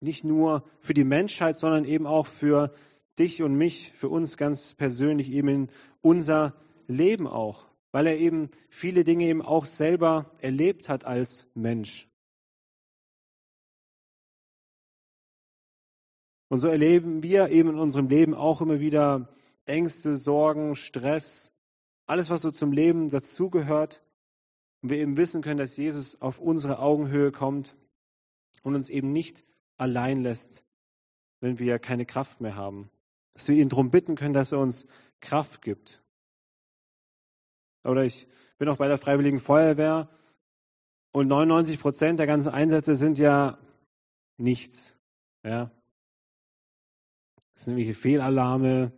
nicht 0.00 0.24
nur 0.24 0.64
für 0.80 0.94
die 0.94 1.04
Menschheit, 1.04 1.58
sondern 1.58 1.84
eben 1.84 2.06
auch 2.06 2.26
für 2.26 2.72
dich 3.18 3.42
und 3.42 3.56
mich, 3.56 3.92
für 3.94 4.08
uns 4.08 4.36
ganz 4.36 4.74
persönlich, 4.74 5.32
eben 5.32 5.48
in 5.48 5.68
unser 6.02 6.54
Leben 6.86 7.26
auch. 7.26 7.66
Weil 7.90 8.06
er 8.06 8.18
eben 8.18 8.50
viele 8.68 9.04
Dinge 9.04 9.24
eben 9.24 9.42
auch 9.42 9.66
selber 9.66 10.30
erlebt 10.40 10.88
hat 10.88 11.04
als 11.04 11.48
Mensch. 11.54 12.08
Und 16.48 16.60
so 16.60 16.68
erleben 16.68 17.22
wir 17.22 17.50
eben 17.50 17.70
in 17.70 17.78
unserem 17.78 18.08
Leben 18.08 18.34
auch 18.34 18.60
immer 18.60 18.80
wieder 18.80 19.28
Ängste, 19.66 20.16
Sorgen, 20.16 20.76
Stress, 20.76 21.52
alles, 22.06 22.30
was 22.30 22.42
so 22.42 22.50
zum 22.50 22.72
Leben 22.72 23.10
dazugehört. 23.10 24.02
Und 24.82 24.90
wir 24.90 24.98
eben 24.98 25.16
wissen 25.16 25.42
können, 25.42 25.58
dass 25.58 25.76
Jesus 25.76 26.20
auf 26.22 26.40
unsere 26.40 26.78
Augenhöhe 26.78 27.32
kommt 27.32 27.76
und 28.62 28.74
uns 28.74 28.88
eben 28.88 29.12
nicht 29.12 29.44
allein 29.76 30.22
lässt, 30.22 30.64
wenn 31.40 31.58
wir 31.58 31.78
keine 31.78 32.06
Kraft 32.06 32.40
mehr 32.40 32.56
haben. 32.56 32.90
Dass 33.34 33.48
wir 33.48 33.56
ihn 33.56 33.68
darum 33.68 33.90
bitten 33.90 34.14
können, 34.14 34.34
dass 34.34 34.52
er 34.52 34.58
uns 34.58 34.86
Kraft 35.20 35.62
gibt. 35.62 36.02
Oder 37.84 38.04
ich 38.04 38.26
bin 38.58 38.68
auch 38.68 38.76
bei 38.76 38.88
der 38.88 38.98
Freiwilligen 38.98 39.38
Feuerwehr 39.38 40.08
und 41.12 41.28
99 41.28 41.80
Prozent 41.80 42.18
der 42.18 42.26
ganzen 42.26 42.50
Einsätze 42.50 42.96
sind 42.96 43.18
ja 43.18 43.58
nichts. 44.36 44.96
Ja. 45.44 45.70
Das 47.58 47.64
sind 47.64 47.76
irgendwelche 47.76 48.00
Fehlalarme. 48.00 48.92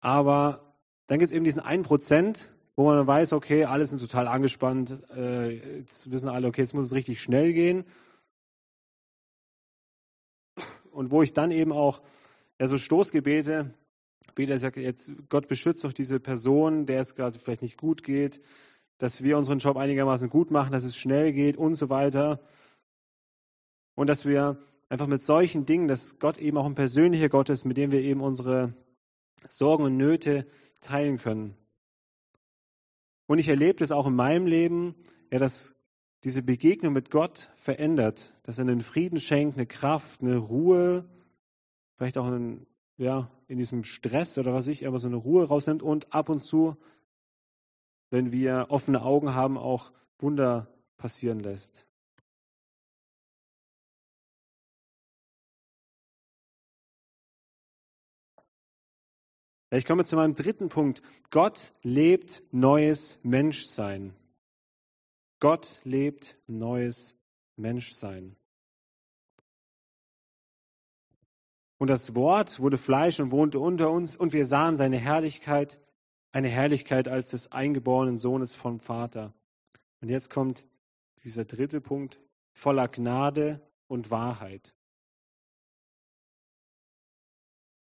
Aber 0.00 0.74
dann 1.06 1.20
gibt 1.20 1.30
es 1.30 1.36
eben 1.36 1.44
diesen 1.44 1.62
einen 1.62 1.84
Prozent, 1.84 2.52
wo 2.74 2.86
man 2.86 3.06
weiß, 3.06 3.32
okay, 3.34 3.66
alle 3.66 3.86
sind 3.86 4.00
total 4.00 4.26
angespannt. 4.26 5.00
Äh, 5.14 5.78
jetzt 5.78 6.10
wissen 6.10 6.28
alle, 6.28 6.48
okay, 6.48 6.62
jetzt 6.62 6.74
muss 6.74 6.86
es 6.86 6.92
richtig 6.92 7.22
schnell 7.22 7.52
gehen. 7.52 7.84
Und 10.90 11.12
wo 11.12 11.22
ich 11.22 11.34
dann 11.34 11.52
eben 11.52 11.70
auch 11.70 12.02
ja, 12.58 12.66
so 12.66 12.78
Stoßgebete 12.78 13.72
bete, 14.34 14.58
sagt 14.58 14.76
jetzt, 14.76 15.12
Gott 15.28 15.46
beschützt 15.46 15.84
doch 15.84 15.92
diese 15.92 16.18
Person, 16.18 16.84
der 16.84 16.98
es 16.98 17.14
gerade 17.14 17.38
vielleicht 17.38 17.62
nicht 17.62 17.78
gut 17.78 18.02
geht, 18.02 18.40
dass 18.98 19.22
wir 19.22 19.38
unseren 19.38 19.58
Job 19.60 19.76
einigermaßen 19.76 20.28
gut 20.30 20.50
machen, 20.50 20.72
dass 20.72 20.82
es 20.82 20.96
schnell 20.96 21.32
geht 21.32 21.56
und 21.56 21.76
so 21.76 21.90
weiter. 21.90 22.40
Und 23.94 24.08
dass 24.08 24.26
wir 24.26 24.58
einfach 24.88 25.06
mit 25.06 25.22
solchen 25.22 25.66
Dingen, 25.66 25.88
dass 25.88 26.18
Gott 26.18 26.38
eben 26.38 26.56
auch 26.56 26.66
ein 26.66 26.74
persönlicher 26.74 27.28
Gott 27.28 27.50
ist, 27.50 27.64
mit 27.64 27.76
dem 27.76 27.92
wir 27.92 28.00
eben 28.00 28.20
unsere 28.20 28.74
Sorgen 29.48 29.84
und 29.84 29.96
Nöte 29.96 30.46
teilen 30.80 31.18
können. 31.18 31.54
Und 33.26 33.38
ich 33.38 33.48
erlebe 33.48 33.78
das 33.78 33.92
auch 33.92 34.06
in 34.06 34.14
meinem 34.14 34.46
Leben, 34.46 34.94
ja, 35.30 35.38
dass 35.38 35.76
diese 36.24 36.42
Begegnung 36.42 36.92
mit 36.92 37.10
Gott 37.10 37.50
verändert, 37.56 38.34
dass 38.42 38.58
er 38.58 38.62
einen 38.62 38.80
Frieden 38.80 39.18
schenkt, 39.18 39.56
eine 39.56 39.66
Kraft, 39.66 40.22
eine 40.22 40.36
Ruhe, 40.36 41.08
vielleicht 41.96 42.18
auch 42.18 42.26
in, 42.28 42.66
ja, 42.96 43.30
in 43.46 43.58
diesem 43.58 43.84
Stress 43.84 44.38
oder 44.38 44.54
was 44.54 44.68
ich, 44.68 44.86
aber 44.86 44.98
so 44.98 45.08
eine 45.08 45.16
Ruhe 45.16 45.46
rausnimmt 45.46 45.82
und 45.82 46.12
ab 46.12 46.28
und 46.28 46.40
zu, 46.40 46.76
wenn 48.10 48.32
wir 48.32 48.66
offene 48.70 49.02
Augen 49.02 49.34
haben, 49.34 49.58
auch 49.58 49.92
Wunder 50.18 50.68
passieren 50.96 51.40
lässt. 51.40 51.86
Ich 59.70 59.84
komme 59.84 60.04
zu 60.04 60.16
meinem 60.16 60.34
dritten 60.34 60.70
Punkt. 60.70 61.02
Gott 61.30 61.74
lebt 61.82 62.42
neues 62.52 63.18
Menschsein. 63.22 64.14
Gott 65.40 65.80
lebt 65.84 66.38
neues 66.46 67.18
Menschsein. 67.56 68.36
Und 71.76 71.90
das 71.90 72.14
Wort 72.16 72.60
wurde 72.60 72.78
Fleisch 72.78 73.20
und 73.20 73.30
wohnte 73.30 73.60
unter 73.60 73.90
uns 73.90 74.16
und 74.16 74.32
wir 74.32 74.46
sahen 74.46 74.76
seine 74.76 74.96
Herrlichkeit, 74.96 75.80
eine 76.32 76.48
Herrlichkeit 76.48 77.06
als 77.06 77.30
des 77.30 77.52
eingeborenen 77.52 78.18
Sohnes 78.18 78.54
vom 78.54 78.80
Vater. 78.80 79.32
Und 80.00 80.08
jetzt 80.08 80.30
kommt 80.30 80.66
dieser 81.24 81.44
dritte 81.44 81.80
Punkt, 81.80 82.20
voller 82.52 82.88
Gnade 82.88 83.60
und 83.86 84.10
Wahrheit. 84.10 84.74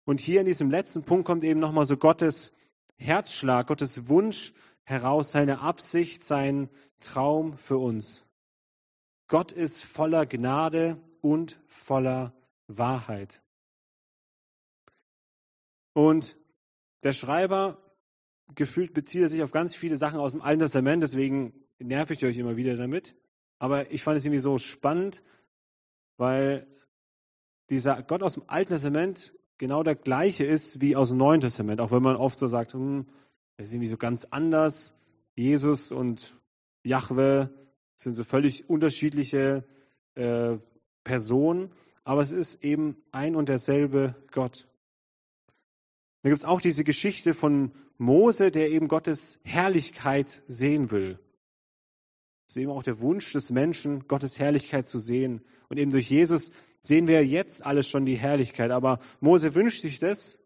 Und 0.05 0.21
hier 0.21 0.39
in 0.39 0.45
diesem 0.45 0.69
letzten 0.69 1.03
Punkt 1.03 1.25
kommt 1.25 1.43
eben 1.43 1.59
nochmal 1.59 1.85
so 1.85 1.97
Gottes 1.97 2.53
Herzschlag, 2.97 3.67
Gottes 3.67 4.07
Wunsch 4.07 4.53
heraus, 4.83 5.31
seine 5.31 5.59
Absicht, 5.59 6.23
sein 6.23 6.69
Traum 6.99 7.57
für 7.57 7.77
uns. 7.77 8.23
Gott 9.27 9.51
ist 9.51 9.83
voller 9.83 10.25
Gnade 10.25 11.01
und 11.21 11.59
voller 11.67 12.33
Wahrheit. 12.67 13.41
Und 15.93 16.37
der 17.03 17.13
Schreiber 17.13 17.81
gefühlt 18.53 18.93
bezieht 18.93 19.23
er 19.23 19.29
sich 19.29 19.41
auf 19.41 19.51
ganz 19.51 19.75
viele 19.75 19.97
Sachen 19.97 20.19
aus 20.19 20.33
dem 20.33 20.41
Alten 20.41 20.59
Testament, 20.59 21.01
deswegen 21.01 21.53
nerv 21.79 22.11
ich 22.11 22.23
euch 22.23 22.37
immer 22.37 22.57
wieder 22.57 22.75
damit. 22.77 23.15
Aber 23.57 23.91
ich 23.91 24.03
fand 24.03 24.17
es 24.17 24.25
irgendwie 24.25 24.39
so 24.39 24.59
spannend, 24.59 25.23
weil 26.17 26.67
dieser 27.69 28.03
Gott 28.03 28.21
aus 28.21 28.35
dem 28.35 28.43
Alten 28.47 28.73
Testament 28.73 29.33
genau 29.57 29.83
der 29.83 29.95
gleiche 29.95 30.45
ist 30.45 30.81
wie 30.81 30.95
aus 30.95 31.09
dem 31.09 31.17
Neuen 31.17 31.41
Testament, 31.41 31.81
auch 31.81 31.91
wenn 31.91 32.03
man 32.03 32.15
oft 32.15 32.39
so 32.39 32.47
sagt, 32.47 32.73
hm, 32.73 33.05
das 33.57 33.67
ist 33.67 33.73
irgendwie 33.73 33.87
so 33.87 33.97
ganz 33.97 34.25
anders. 34.25 34.95
Jesus 35.35 35.91
und 35.91 36.37
Jahwe 36.83 37.49
sind 37.95 38.13
so 38.13 38.23
völlig 38.23 38.69
unterschiedliche 38.69 39.63
äh, 40.15 40.57
Personen, 41.03 41.71
aber 42.03 42.21
es 42.21 42.31
ist 42.31 42.63
eben 42.63 42.97
ein 43.11 43.35
und 43.35 43.49
derselbe 43.49 44.15
Gott. 44.31 44.67
Da 46.21 46.29
gibt 46.29 46.39
es 46.39 46.45
auch 46.45 46.61
diese 46.61 46.83
Geschichte 46.83 47.33
von 47.33 47.71
Mose, 47.97 48.51
der 48.51 48.69
eben 48.69 48.87
Gottes 48.87 49.39
Herrlichkeit 49.43 50.41
sehen 50.47 50.91
will. 50.91 51.19
Das 52.45 52.55
ist 52.55 52.61
eben 52.61 52.71
auch 52.71 52.83
der 52.83 52.99
Wunsch 52.99 53.31
des 53.31 53.51
Menschen, 53.51 54.07
Gottes 54.07 54.37
Herrlichkeit 54.39 54.87
zu 54.87 54.99
sehen. 54.99 55.41
Und 55.69 55.77
eben 55.77 55.91
durch 55.91 56.09
Jesus 56.09 56.51
sehen 56.87 57.07
wir 57.07 57.25
jetzt 57.25 57.65
alles 57.65 57.89
schon 57.89 58.05
die 58.05 58.15
Herrlichkeit. 58.15 58.71
Aber 58.71 58.99
Mose 59.19 59.55
wünscht 59.55 59.81
sich 59.81 59.99
das. 59.99 60.39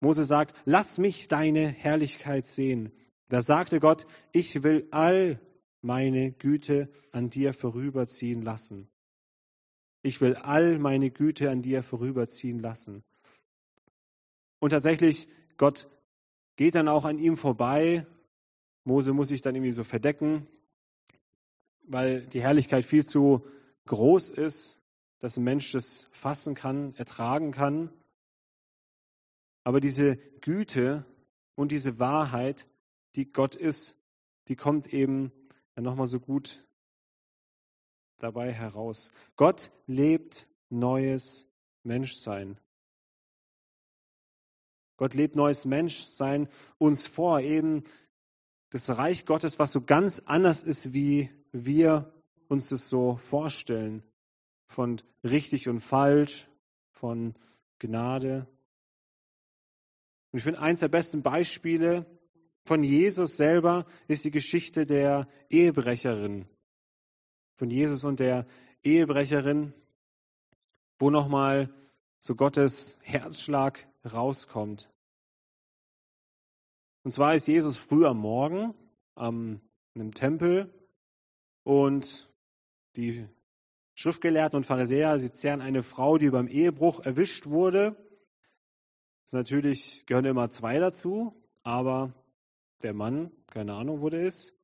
Mose 0.00 0.24
sagt, 0.24 0.54
lass 0.64 0.98
mich 0.98 1.28
deine 1.28 1.66
Herrlichkeit 1.68 2.46
sehen. 2.46 2.92
Da 3.28 3.42
sagte 3.42 3.80
Gott, 3.80 4.06
ich 4.32 4.62
will 4.62 4.88
all 4.90 5.40
meine 5.82 6.32
Güte 6.32 6.88
an 7.12 7.30
dir 7.30 7.52
vorüberziehen 7.52 8.42
lassen. 8.42 8.88
Ich 10.02 10.20
will 10.20 10.34
all 10.36 10.78
meine 10.78 11.10
Güte 11.10 11.50
an 11.50 11.62
dir 11.62 11.82
vorüberziehen 11.82 12.58
lassen. 12.58 13.04
Und 14.58 14.70
tatsächlich, 14.70 15.28
Gott 15.58 15.88
geht 16.56 16.74
dann 16.74 16.88
auch 16.88 17.04
an 17.04 17.18
ihm 17.18 17.36
vorbei. 17.36 18.06
Mose 18.84 19.12
muss 19.12 19.28
sich 19.28 19.42
dann 19.42 19.54
irgendwie 19.54 19.72
so 19.72 19.84
verdecken, 19.84 20.46
weil 21.82 22.22
die 22.26 22.40
Herrlichkeit 22.40 22.84
viel 22.84 23.04
zu 23.04 23.44
groß 23.86 24.30
ist, 24.30 24.80
dass 25.18 25.36
ein 25.36 25.44
Mensch 25.44 25.72
das 25.72 26.08
fassen 26.12 26.54
kann, 26.54 26.94
ertragen 26.96 27.52
kann. 27.52 27.92
Aber 29.64 29.80
diese 29.80 30.16
Güte 30.16 31.04
und 31.56 31.72
diese 31.72 31.98
Wahrheit, 31.98 32.66
die 33.16 33.30
Gott 33.30 33.54
ist, 33.54 33.96
die 34.48 34.56
kommt 34.56 34.92
eben 34.92 35.32
nochmal 35.76 36.06
so 36.06 36.20
gut 36.20 36.66
dabei 38.18 38.52
heraus. 38.52 39.12
Gott 39.36 39.72
lebt 39.86 40.48
neues 40.68 41.48
Menschsein. 41.82 42.58
Gott 44.96 45.14
lebt 45.14 45.34
neues 45.34 45.64
Menschsein 45.64 46.48
uns 46.78 47.06
vor, 47.06 47.40
eben 47.40 47.84
das 48.70 48.96
Reich 48.98 49.24
Gottes, 49.24 49.58
was 49.58 49.72
so 49.72 49.80
ganz 49.80 50.20
anders 50.26 50.62
ist, 50.62 50.92
wie 50.92 51.30
wir 51.52 52.12
uns 52.50 52.68
das 52.68 52.88
so 52.88 53.16
vorstellen, 53.16 54.02
von 54.66 55.00
richtig 55.24 55.68
und 55.68 55.80
falsch, 55.80 56.48
von 56.90 57.34
Gnade. 57.78 58.46
Und 60.32 60.38
ich 60.38 60.44
finde, 60.44 60.60
eins 60.60 60.80
der 60.80 60.88
besten 60.88 61.22
Beispiele 61.22 62.06
von 62.64 62.82
Jesus 62.82 63.36
selber 63.36 63.86
ist 64.06 64.24
die 64.24 64.30
Geschichte 64.30 64.86
der 64.86 65.26
Ehebrecherin. 65.48 66.46
Von 67.54 67.70
Jesus 67.70 68.04
und 68.04 68.20
der 68.20 68.46
Ehebrecherin, 68.82 69.72
wo 70.98 71.10
nochmal 71.10 71.72
so 72.18 72.34
Gottes 72.34 72.98
Herzschlag 73.02 73.88
rauskommt. 74.04 74.90
Und 77.02 77.12
zwar 77.12 77.34
ist 77.34 77.48
Jesus 77.48 77.76
früh 77.76 78.04
am 78.06 78.18
Morgen 78.18 78.74
am, 79.14 79.60
einem 79.94 80.12
Tempel 80.14 80.72
und 81.64 82.29
die 82.96 83.26
Schriftgelehrten 83.94 84.56
und 84.56 84.64
Pharisäer, 84.64 85.18
sie 85.18 85.32
zerren 85.32 85.60
eine 85.60 85.82
Frau, 85.82 86.18
die 86.18 86.30
beim 86.30 86.48
Ehebruch 86.48 87.00
erwischt 87.00 87.46
wurde. 87.46 87.96
Das 89.24 89.32
natürlich 89.32 90.06
gehören 90.06 90.24
immer 90.24 90.50
zwei 90.50 90.78
dazu, 90.78 91.34
aber 91.62 92.14
der 92.82 92.94
Mann, 92.94 93.30
keine 93.46 93.74
Ahnung, 93.74 94.00
wo 94.00 94.08
der 94.08 94.22
ist, 94.22 94.54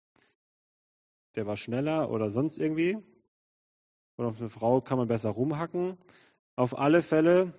der 1.35 1.47
war 1.47 1.57
schneller 1.57 2.11
oder 2.11 2.31
sonst 2.31 2.59
irgendwie. 2.59 2.99
Oder 4.17 4.29
auf 4.29 4.41
eine 4.41 4.49
Frau 4.49 4.81
kann 4.81 4.99
man 4.99 5.09
besser 5.09 5.31
rumhacken. 5.31 5.99
Auf 6.57 6.79
alle 6.79 7.03
Fälle 7.03 7.53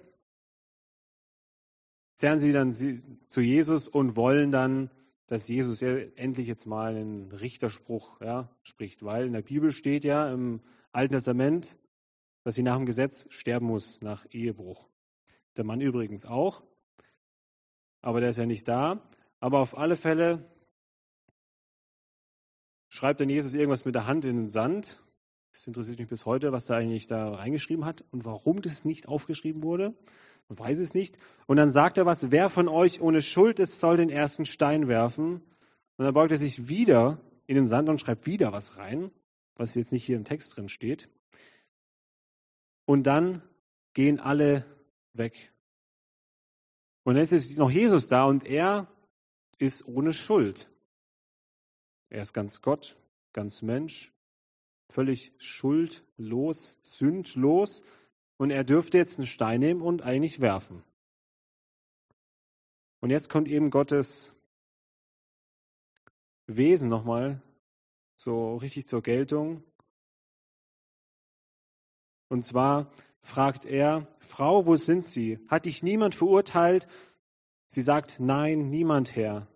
zerren 2.16 2.40
sie 2.40 2.52
dann 2.52 2.74
zu 2.74 3.42
Jesus 3.42 3.88
und 3.88 4.16
wollen 4.16 4.52
dann 4.52 4.90
dass 5.28 5.48
Jesus 5.48 5.82
endlich 5.82 6.48
jetzt 6.48 6.66
mal 6.66 6.96
einen 6.96 7.32
Richterspruch 7.32 8.22
ja, 8.22 8.50
spricht, 8.64 9.04
weil 9.04 9.28
in 9.28 9.34
der 9.34 9.42
Bibel 9.42 9.72
steht 9.72 10.04
ja 10.04 10.32
im 10.32 10.62
Alten 10.92 11.14
Testament, 11.14 11.78
dass 12.44 12.56
sie 12.56 12.64
nach 12.64 12.78
dem 12.78 12.86
Gesetz 12.86 13.28
sterben 13.30 13.68
muss, 13.68 14.02
nach 14.02 14.26
Ehebruch. 14.32 14.88
Der 15.58 15.66
Mann 15.66 15.82
übrigens 15.82 16.26
auch, 16.26 16.64
aber 18.02 18.22
der 18.22 18.30
ist 18.30 18.38
ja 18.38 18.46
nicht 18.46 18.68
da. 18.68 19.02
Aber 19.40 19.60
auf 19.60 19.78
alle 19.78 19.98
Fälle 19.98 20.50
schreibt 22.90 23.20
dann 23.20 23.30
Jesus 23.30 23.54
irgendwas 23.54 23.86
mit 23.86 23.96
der 23.96 24.08
Hand 24.08 24.24
in 24.24 24.38
den 24.38 24.48
Sand. 24.48 25.04
Das 25.52 25.68
interessiert 25.68 26.00
mich 26.00 26.08
bis 26.08 26.26
heute, 26.26 26.52
was 26.52 26.70
er 26.70 26.78
eigentlich 26.78 27.08
da 27.08 27.34
reingeschrieben 27.34 27.86
hat 27.86 28.04
und 28.12 28.24
warum 28.26 28.62
das 28.62 28.86
nicht 28.86 29.08
aufgeschrieben 29.08 29.64
wurde. 29.64 29.94
Man 30.50 30.60
weiß 30.60 30.80
es 30.80 30.94
nicht. 30.94 31.18
Und 31.46 31.58
dann 31.58 31.72
sagt 31.72 31.98
er 31.98 32.06
was, 32.06 32.32
wer 32.32 32.50
von 32.50 32.68
euch 32.68 33.02
ohne 33.02 33.22
Schuld 33.22 33.60
ist, 33.60 33.80
soll 33.80 33.98
den 33.98 34.10
ersten 34.10 34.46
Stein 34.46 34.88
werfen. 34.88 35.42
Und 35.98 36.06
dann 36.06 36.14
beugt 36.14 36.32
er 36.32 36.38
sich 36.38 36.68
wieder 36.70 37.20
in 37.48 37.56
den 37.56 37.66
Sand 37.66 37.90
und 37.90 38.00
schreibt 38.00 38.26
wieder 38.26 38.52
was 38.52 38.78
rein, 38.78 39.12
was 39.56 39.76
jetzt 39.76 39.92
nicht 39.92 40.06
hier 40.06 40.16
im 40.16 40.26
Text 40.26 40.56
drin 40.56 40.70
steht. 40.70 41.10
Und 42.86 43.04
dann 43.04 43.42
gehen 43.94 44.20
alle 44.20 44.66
weg. 45.14 45.52
Und 47.04 47.16
jetzt 47.16 47.32
ist 47.32 47.58
noch 47.58 47.72
Jesus 47.72 48.08
da 48.08 48.26
und 48.26 48.46
er 48.46 48.88
ist 49.58 49.88
ohne 49.88 50.14
Schuld. 50.14 50.70
Er 52.10 52.22
ist 52.22 52.34
ganz 52.34 52.62
Gott, 52.62 52.98
ganz 53.34 53.62
Mensch, 53.62 54.14
völlig 54.90 55.34
schuldlos, 55.38 56.80
sündlos 56.84 57.84
und 58.38 58.52
er 58.52 58.64
dürfte 58.64 58.98
jetzt 58.98 59.18
einen 59.18 59.28
Stein 59.28 59.60
nehmen 59.60 59.82
und 59.82 60.02
eigentlich 60.02 60.42
werfen. 60.42 60.84
Und 63.00 63.10
jetzt 63.10 63.30
kommt 63.30 63.48
eben 63.48 63.70
Gottes 63.70 64.34
Wesen 66.48 66.90
nochmal 66.90 67.42
so 68.16 68.56
richtig 68.56 68.88
zur 68.88 69.04
Geltung. 69.04 69.64
Und 72.30 72.44
zwar 72.44 72.92
fragt 73.20 73.66
er, 73.66 74.08
Frau, 74.20 74.66
wo 74.66 74.76
sind 74.76 75.06
Sie? 75.06 75.40
Hat 75.48 75.66
dich 75.66 75.84
niemand 75.84 76.16
verurteilt? 76.16 76.88
Sie 77.68 77.82
sagt, 77.82 78.20
nein, 78.20 78.70
niemand, 78.70 79.16
Herr. 79.16 79.48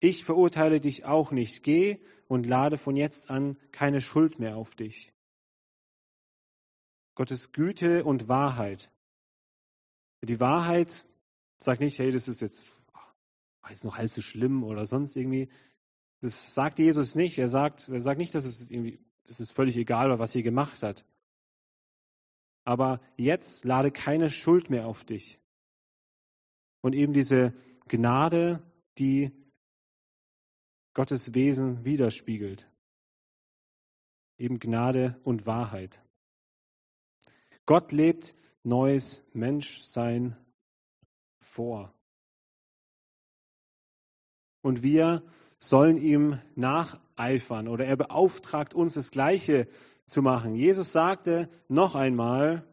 Ich 0.00 0.24
verurteile 0.24 0.80
dich 0.80 1.04
auch 1.04 1.30
nicht. 1.30 1.62
Geh 1.62 1.98
und 2.26 2.46
lade 2.46 2.78
von 2.78 2.96
jetzt 2.96 3.28
an 3.28 3.58
keine 3.72 4.00
Schuld 4.00 4.38
mehr 4.38 4.56
auf 4.56 4.74
dich. 4.74 5.12
Gottes 7.20 7.52
Güte 7.52 8.02
und 8.02 8.28
Wahrheit. 8.28 8.90
Die 10.22 10.40
Wahrheit 10.40 11.04
sagt 11.58 11.82
nicht, 11.82 11.98
hey, 11.98 12.10
das 12.10 12.28
ist 12.28 12.40
jetzt 12.40 12.72
ist 13.68 13.84
noch 13.84 13.98
halb 13.98 14.10
so 14.10 14.22
schlimm 14.22 14.64
oder 14.64 14.86
sonst 14.86 15.16
irgendwie. 15.16 15.50
Das 16.22 16.54
sagt 16.54 16.78
Jesus 16.78 17.14
nicht. 17.14 17.38
Er 17.38 17.48
sagt, 17.48 17.90
er 17.90 18.00
sagt 18.00 18.16
nicht, 18.16 18.34
dass 18.34 18.46
es 18.46 18.70
irgendwie, 18.70 19.04
es 19.28 19.38
ist 19.38 19.52
völlig 19.52 19.76
egal, 19.76 20.18
was 20.18 20.34
ihr 20.34 20.42
gemacht 20.42 20.82
hat. 20.82 21.04
Aber 22.64 23.02
jetzt 23.18 23.66
lade 23.66 23.90
keine 23.90 24.30
Schuld 24.30 24.70
mehr 24.70 24.86
auf 24.86 25.04
dich. 25.04 25.38
Und 26.80 26.94
eben 26.94 27.12
diese 27.12 27.52
Gnade, 27.86 28.62
die 28.96 29.30
Gottes 30.94 31.34
Wesen 31.34 31.84
widerspiegelt. 31.84 32.66
Eben 34.38 34.58
Gnade 34.58 35.20
und 35.22 35.44
Wahrheit. 35.44 36.02
Gott 37.70 37.92
lebt 37.92 38.34
neues 38.64 39.22
Menschsein 39.32 40.36
vor. 41.38 41.94
Und 44.60 44.82
wir 44.82 45.22
sollen 45.60 45.96
ihm 45.96 46.40
nacheifern 46.56 47.68
oder 47.68 47.84
er 47.84 47.94
beauftragt 47.94 48.74
uns 48.74 48.94
das 48.94 49.12
Gleiche 49.12 49.68
zu 50.04 50.20
machen. 50.20 50.56
Jesus 50.56 50.90
sagte 50.90 51.48
noch 51.68 51.94
einmal, 51.94 52.66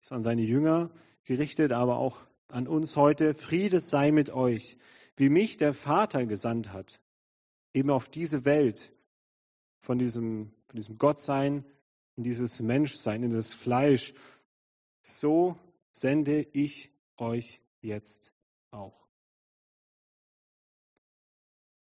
ist 0.00 0.12
an 0.12 0.22
seine 0.22 0.42
Jünger 0.42 0.90
gerichtet, 1.24 1.72
aber 1.72 1.96
auch 1.96 2.18
an 2.52 2.68
uns 2.68 2.96
heute, 2.96 3.34
Friede 3.34 3.80
sei 3.80 4.12
mit 4.12 4.30
euch, 4.30 4.78
wie 5.16 5.28
mich 5.28 5.56
der 5.56 5.74
Vater 5.74 6.24
gesandt 6.24 6.72
hat, 6.72 7.00
eben 7.74 7.90
auf 7.90 8.08
diese 8.08 8.44
Welt, 8.44 8.92
von 9.80 9.98
diesem, 9.98 10.52
von 10.68 10.76
diesem 10.76 10.98
Gottsein 10.98 11.64
in 12.18 12.24
dieses 12.24 12.60
Menschsein, 12.60 13.22
in 13.22 13.30
das 13.30 13.54
Fleisch, 13.54 14.12
so 15.02 15.56
sende 15.92 16.46
ich 16.52 16.90
euch 17.16 17.62
jetzt 17.80 18.32
auch. 18.72 19.06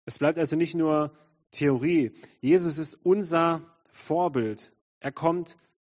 Es 0.05 0.19
bleibt 0.19 0.39
also 0.39 0.57
nicht 0.57 0.75
nur 0.75 1.17
Theorie. 1.53 2.11
Jesus 2.41 2.79
ist 2.79 2.95
unser 2.95 3.63
Vorbild. 3.91 4.73
Er 4.99 5.13
kommt 5.13 5.57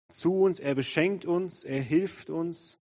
zu 0.08 0.34
uns, 0.34 0.60
er 0.60 0.74
beschenkt 0.74 1.24
uns, 1.24 1.64
er 1.64 1.80
hilft 1.80 2.28
uns. 2.28 2.78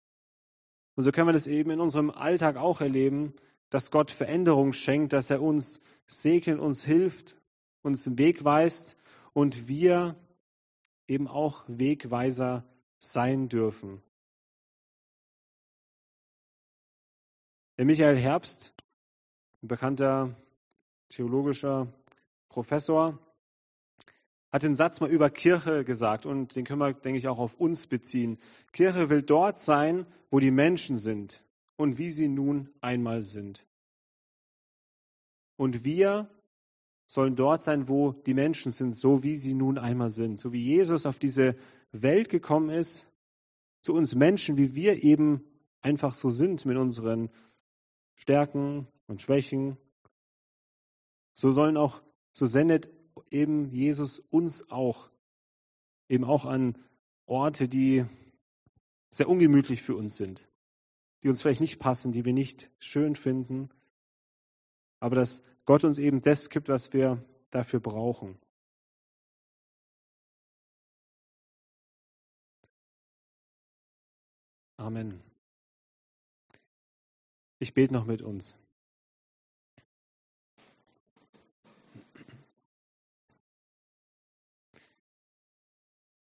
Und 0.96 1.05
so 1.05 1.12
können 1.12 1.29
wir 1.29 1.33
das 1.33 1.46
eben 1.46 1.70
in 1.70 1.81
unserem 1.81 2.11
Alltag 2.11 2.57
auch 2.57 2.81
erleben, 2.81 3.33
dass 3.70 3.92
Gott 3.92 4.11
Veränderung 4.11 4.72
schenkt, 4.72 5.12
dass 5.12 5.31
er 5.31 5.40
uns 5.40 5.81
segnet, 6.07 6.59
uns 6.59 6.85
hilft, 6.85 7.37
uns 7.83 8.05
den 8.05 8.18
Weg 8.18 8.42
weist 8.42 8.96
und 9.35 9.68
wir 9.68 10.16
eben 11.08 11.26
auch 11.26 11.64
Wegweiser 11.66 12.64
sein 12.98 13.48
dürfen. 13.48 14.02
Der 17.78 17.84
Michael 17.84 18.16
Herbst, 18.16 18.74
ein 19.62 19.68
bekannter 19.68 20.34
theologischer 21.08 21.88
Professor, 22.48 23.18
hat 24.50 24.62
den 24.62 24.74
Satz 24.74 25.00
mal 25.00 25.10
über 25.10 25.30
Kirche 25.30 25.84
gesagt 25.84 26.26
und 26.26 26.56
den 26.56 26.64
können 26.64 26.80
wir, 26.80 26.92
denke 26.92 27.18
ich, 27.18 27.28
auch 27.28 27.38
auf 27.38 27.54
uns 27.54 27.86
beziehen. 27.86 28.38
Kirche 28.72 29.10
will 29.10 29.22
dort 29.22 29.58
sein, 29.58 30.06
wo 30.30 30.40
die 30.40 30.50
Menschen 30.50 30.98
sind 30.98 31.42
und 31.76 31.98
wie 31.98 32.10
sie 32.10 32.28
nun 32.28 32.70
einmal 32.80 33.22
sind. 33.22 33.66
Und 35.56 35.84
wir 35.84 36.28
sollen 37.08 37.36
dort 37.36 37.62
sein, 37.62 37.88
wo 37.88 38.12
die 38.12 38.34
Menschen 38.34 38.70
sind, 38.70 38.94
so 38.94 39.22
wie 39.22 39.34
sie 39.34 39.54
nun 39.54 39.78
einmal 39.78 40.10
sind. 40.10 40.38
So 40.38 40.52
wie 40.52 40.62
Jesus 40.62 41.06
auf 41.06 41.18
diese 41.18 41.56
Welt 41.90 42.28
gekommen 42.28 42.68
ist, 42.68 43.08
zu 43.80 43.94
uns 43.94 44.14
Menschen, 44.14 44.58
wie 44.58 44.74
wir 44.74 45.02
eben 45.02 45.42
einfach 45.80 46.14
so 46.14 46.28
sind 46.28 46.66
mit 46.66 46.76
unseren 46.76 47.30
Stärken 48.14 48.86
und 49.06 49.22
Schwächen, 49.22 49.78
so 51.32 51.50
sollen 51.50 51.78
auch, 51.78 52.02
so 52.32 52.44
sendet 52.44 52.90
eben 53.30 53.70
Jesus 53.70 54.18
uns 54.18 54.70
auch, 54.70 55.10
eben 56.08 56.24
auch 56.24 56.44
an 56.44 56.76
Orte, 57.24 57.68
die 57.68 58.04
sehr 59.10 59.30
ungemütlich 59.30 59.82
für 59.82 59.96
uns 59.96 60.18
sind, 60.18 60.46
die 61.22 61.28
uns 61.28 61.40
vielleicht 61.40 61.60
nicht 61.60 61.78
passen, 61.78 62.12
die 62.12 62.26
wir 62.26 62.34
nicht 62.34 62.70
schön 62.78 63.14
finden, 63.14 63.70
aber 65.00 65.16
dass 65.16 65.42
Gott 65.68 65.85
uns 65.85 65.98
eben 65.98 66.22
das 66.22 66.48
gibt, 66.48 66.70
was 66.70 66.94
wir 66.94 67.22
dafür 67.50 67.78
brauchen. 67.78 68.38
Amen. 74.78 75.20
Ich 77.59 77.74
bete 77.74 77.92
noch 77.92 78.07
mit 78.07 78.22
uns. 78.22 78.57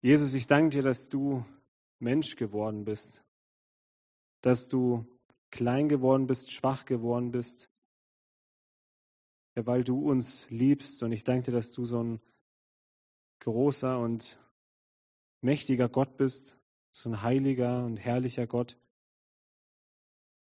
Jesus, 0.02 0.34
ich 0.34 0.46
danke 0.46 0.76
dir, 0.76 0.82
dass 0.82 1.08
du 1.08 1.46
Mensch 2.00 2.36
geworden 2.36 2.84
bist, 2.84 3.24
dass 4.42 4.68
du 4.68 5.06
klein 5.52 5.88
geworden 5.88 6.28
bist, 6.28 6.52
schwach 6.52 6.84
geworden 6.84 7.32
bist, 7.32 7.70
weil 9.66 9.84
du 9.84 10.10
uns 10.10 10.50
liebst. 10.50 11.04
Und 11.04 11.12
ich 11.12 11.24
danke 11.24 11.46
dir, 11.46 11.52
dass 11.52 11.72
du 11.72 11.86
so 11.86 12.04
ein 12.04 12.22
großer 13.40 14.00
und 14.00 14.40
mächtiger 15.42 15.90
Gott 15.90 16.18
bist, 16.18 16.58
so 16.92 17.10
ein 17.10 17.22
heiliger 17.22 17.84
und 17.86 17.98
herrlicher 17.98 18.48
Gott, 18.48 18.78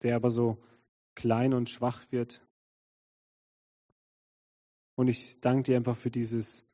der 0.02 0.16
aber 0.16 0.30
so 0.30 0.58
klein 1.16 1.54
und 1.54 1.70
schwach 1.70 2.04
wird. 2.12 2.42
Und 4.96 5.08
ich 5.08 5.40
danke 5.42 5.64
dir 5.64 5.78
einfach 5.78 5.98
für 5.98 6.10
dieses, 6.10 6.66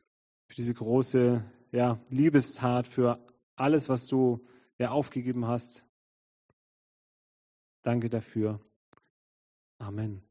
für 0.47 0.55
diese 0.55 0.73
große 0.73 1.43
ja, 1.71 1.99
Liebestat, 2.09 2.87
für 2.87 3.19
alles, 3.55 3.89
was 3.89 4.07
du 4.07 4.45
ja, 4.77 4.91
aufgegeben 4.91 5.47
hast. 5.47 5.85
Danke 7.81 8.09
dafür. 8.09 8.61
Amen. 9.77 10.23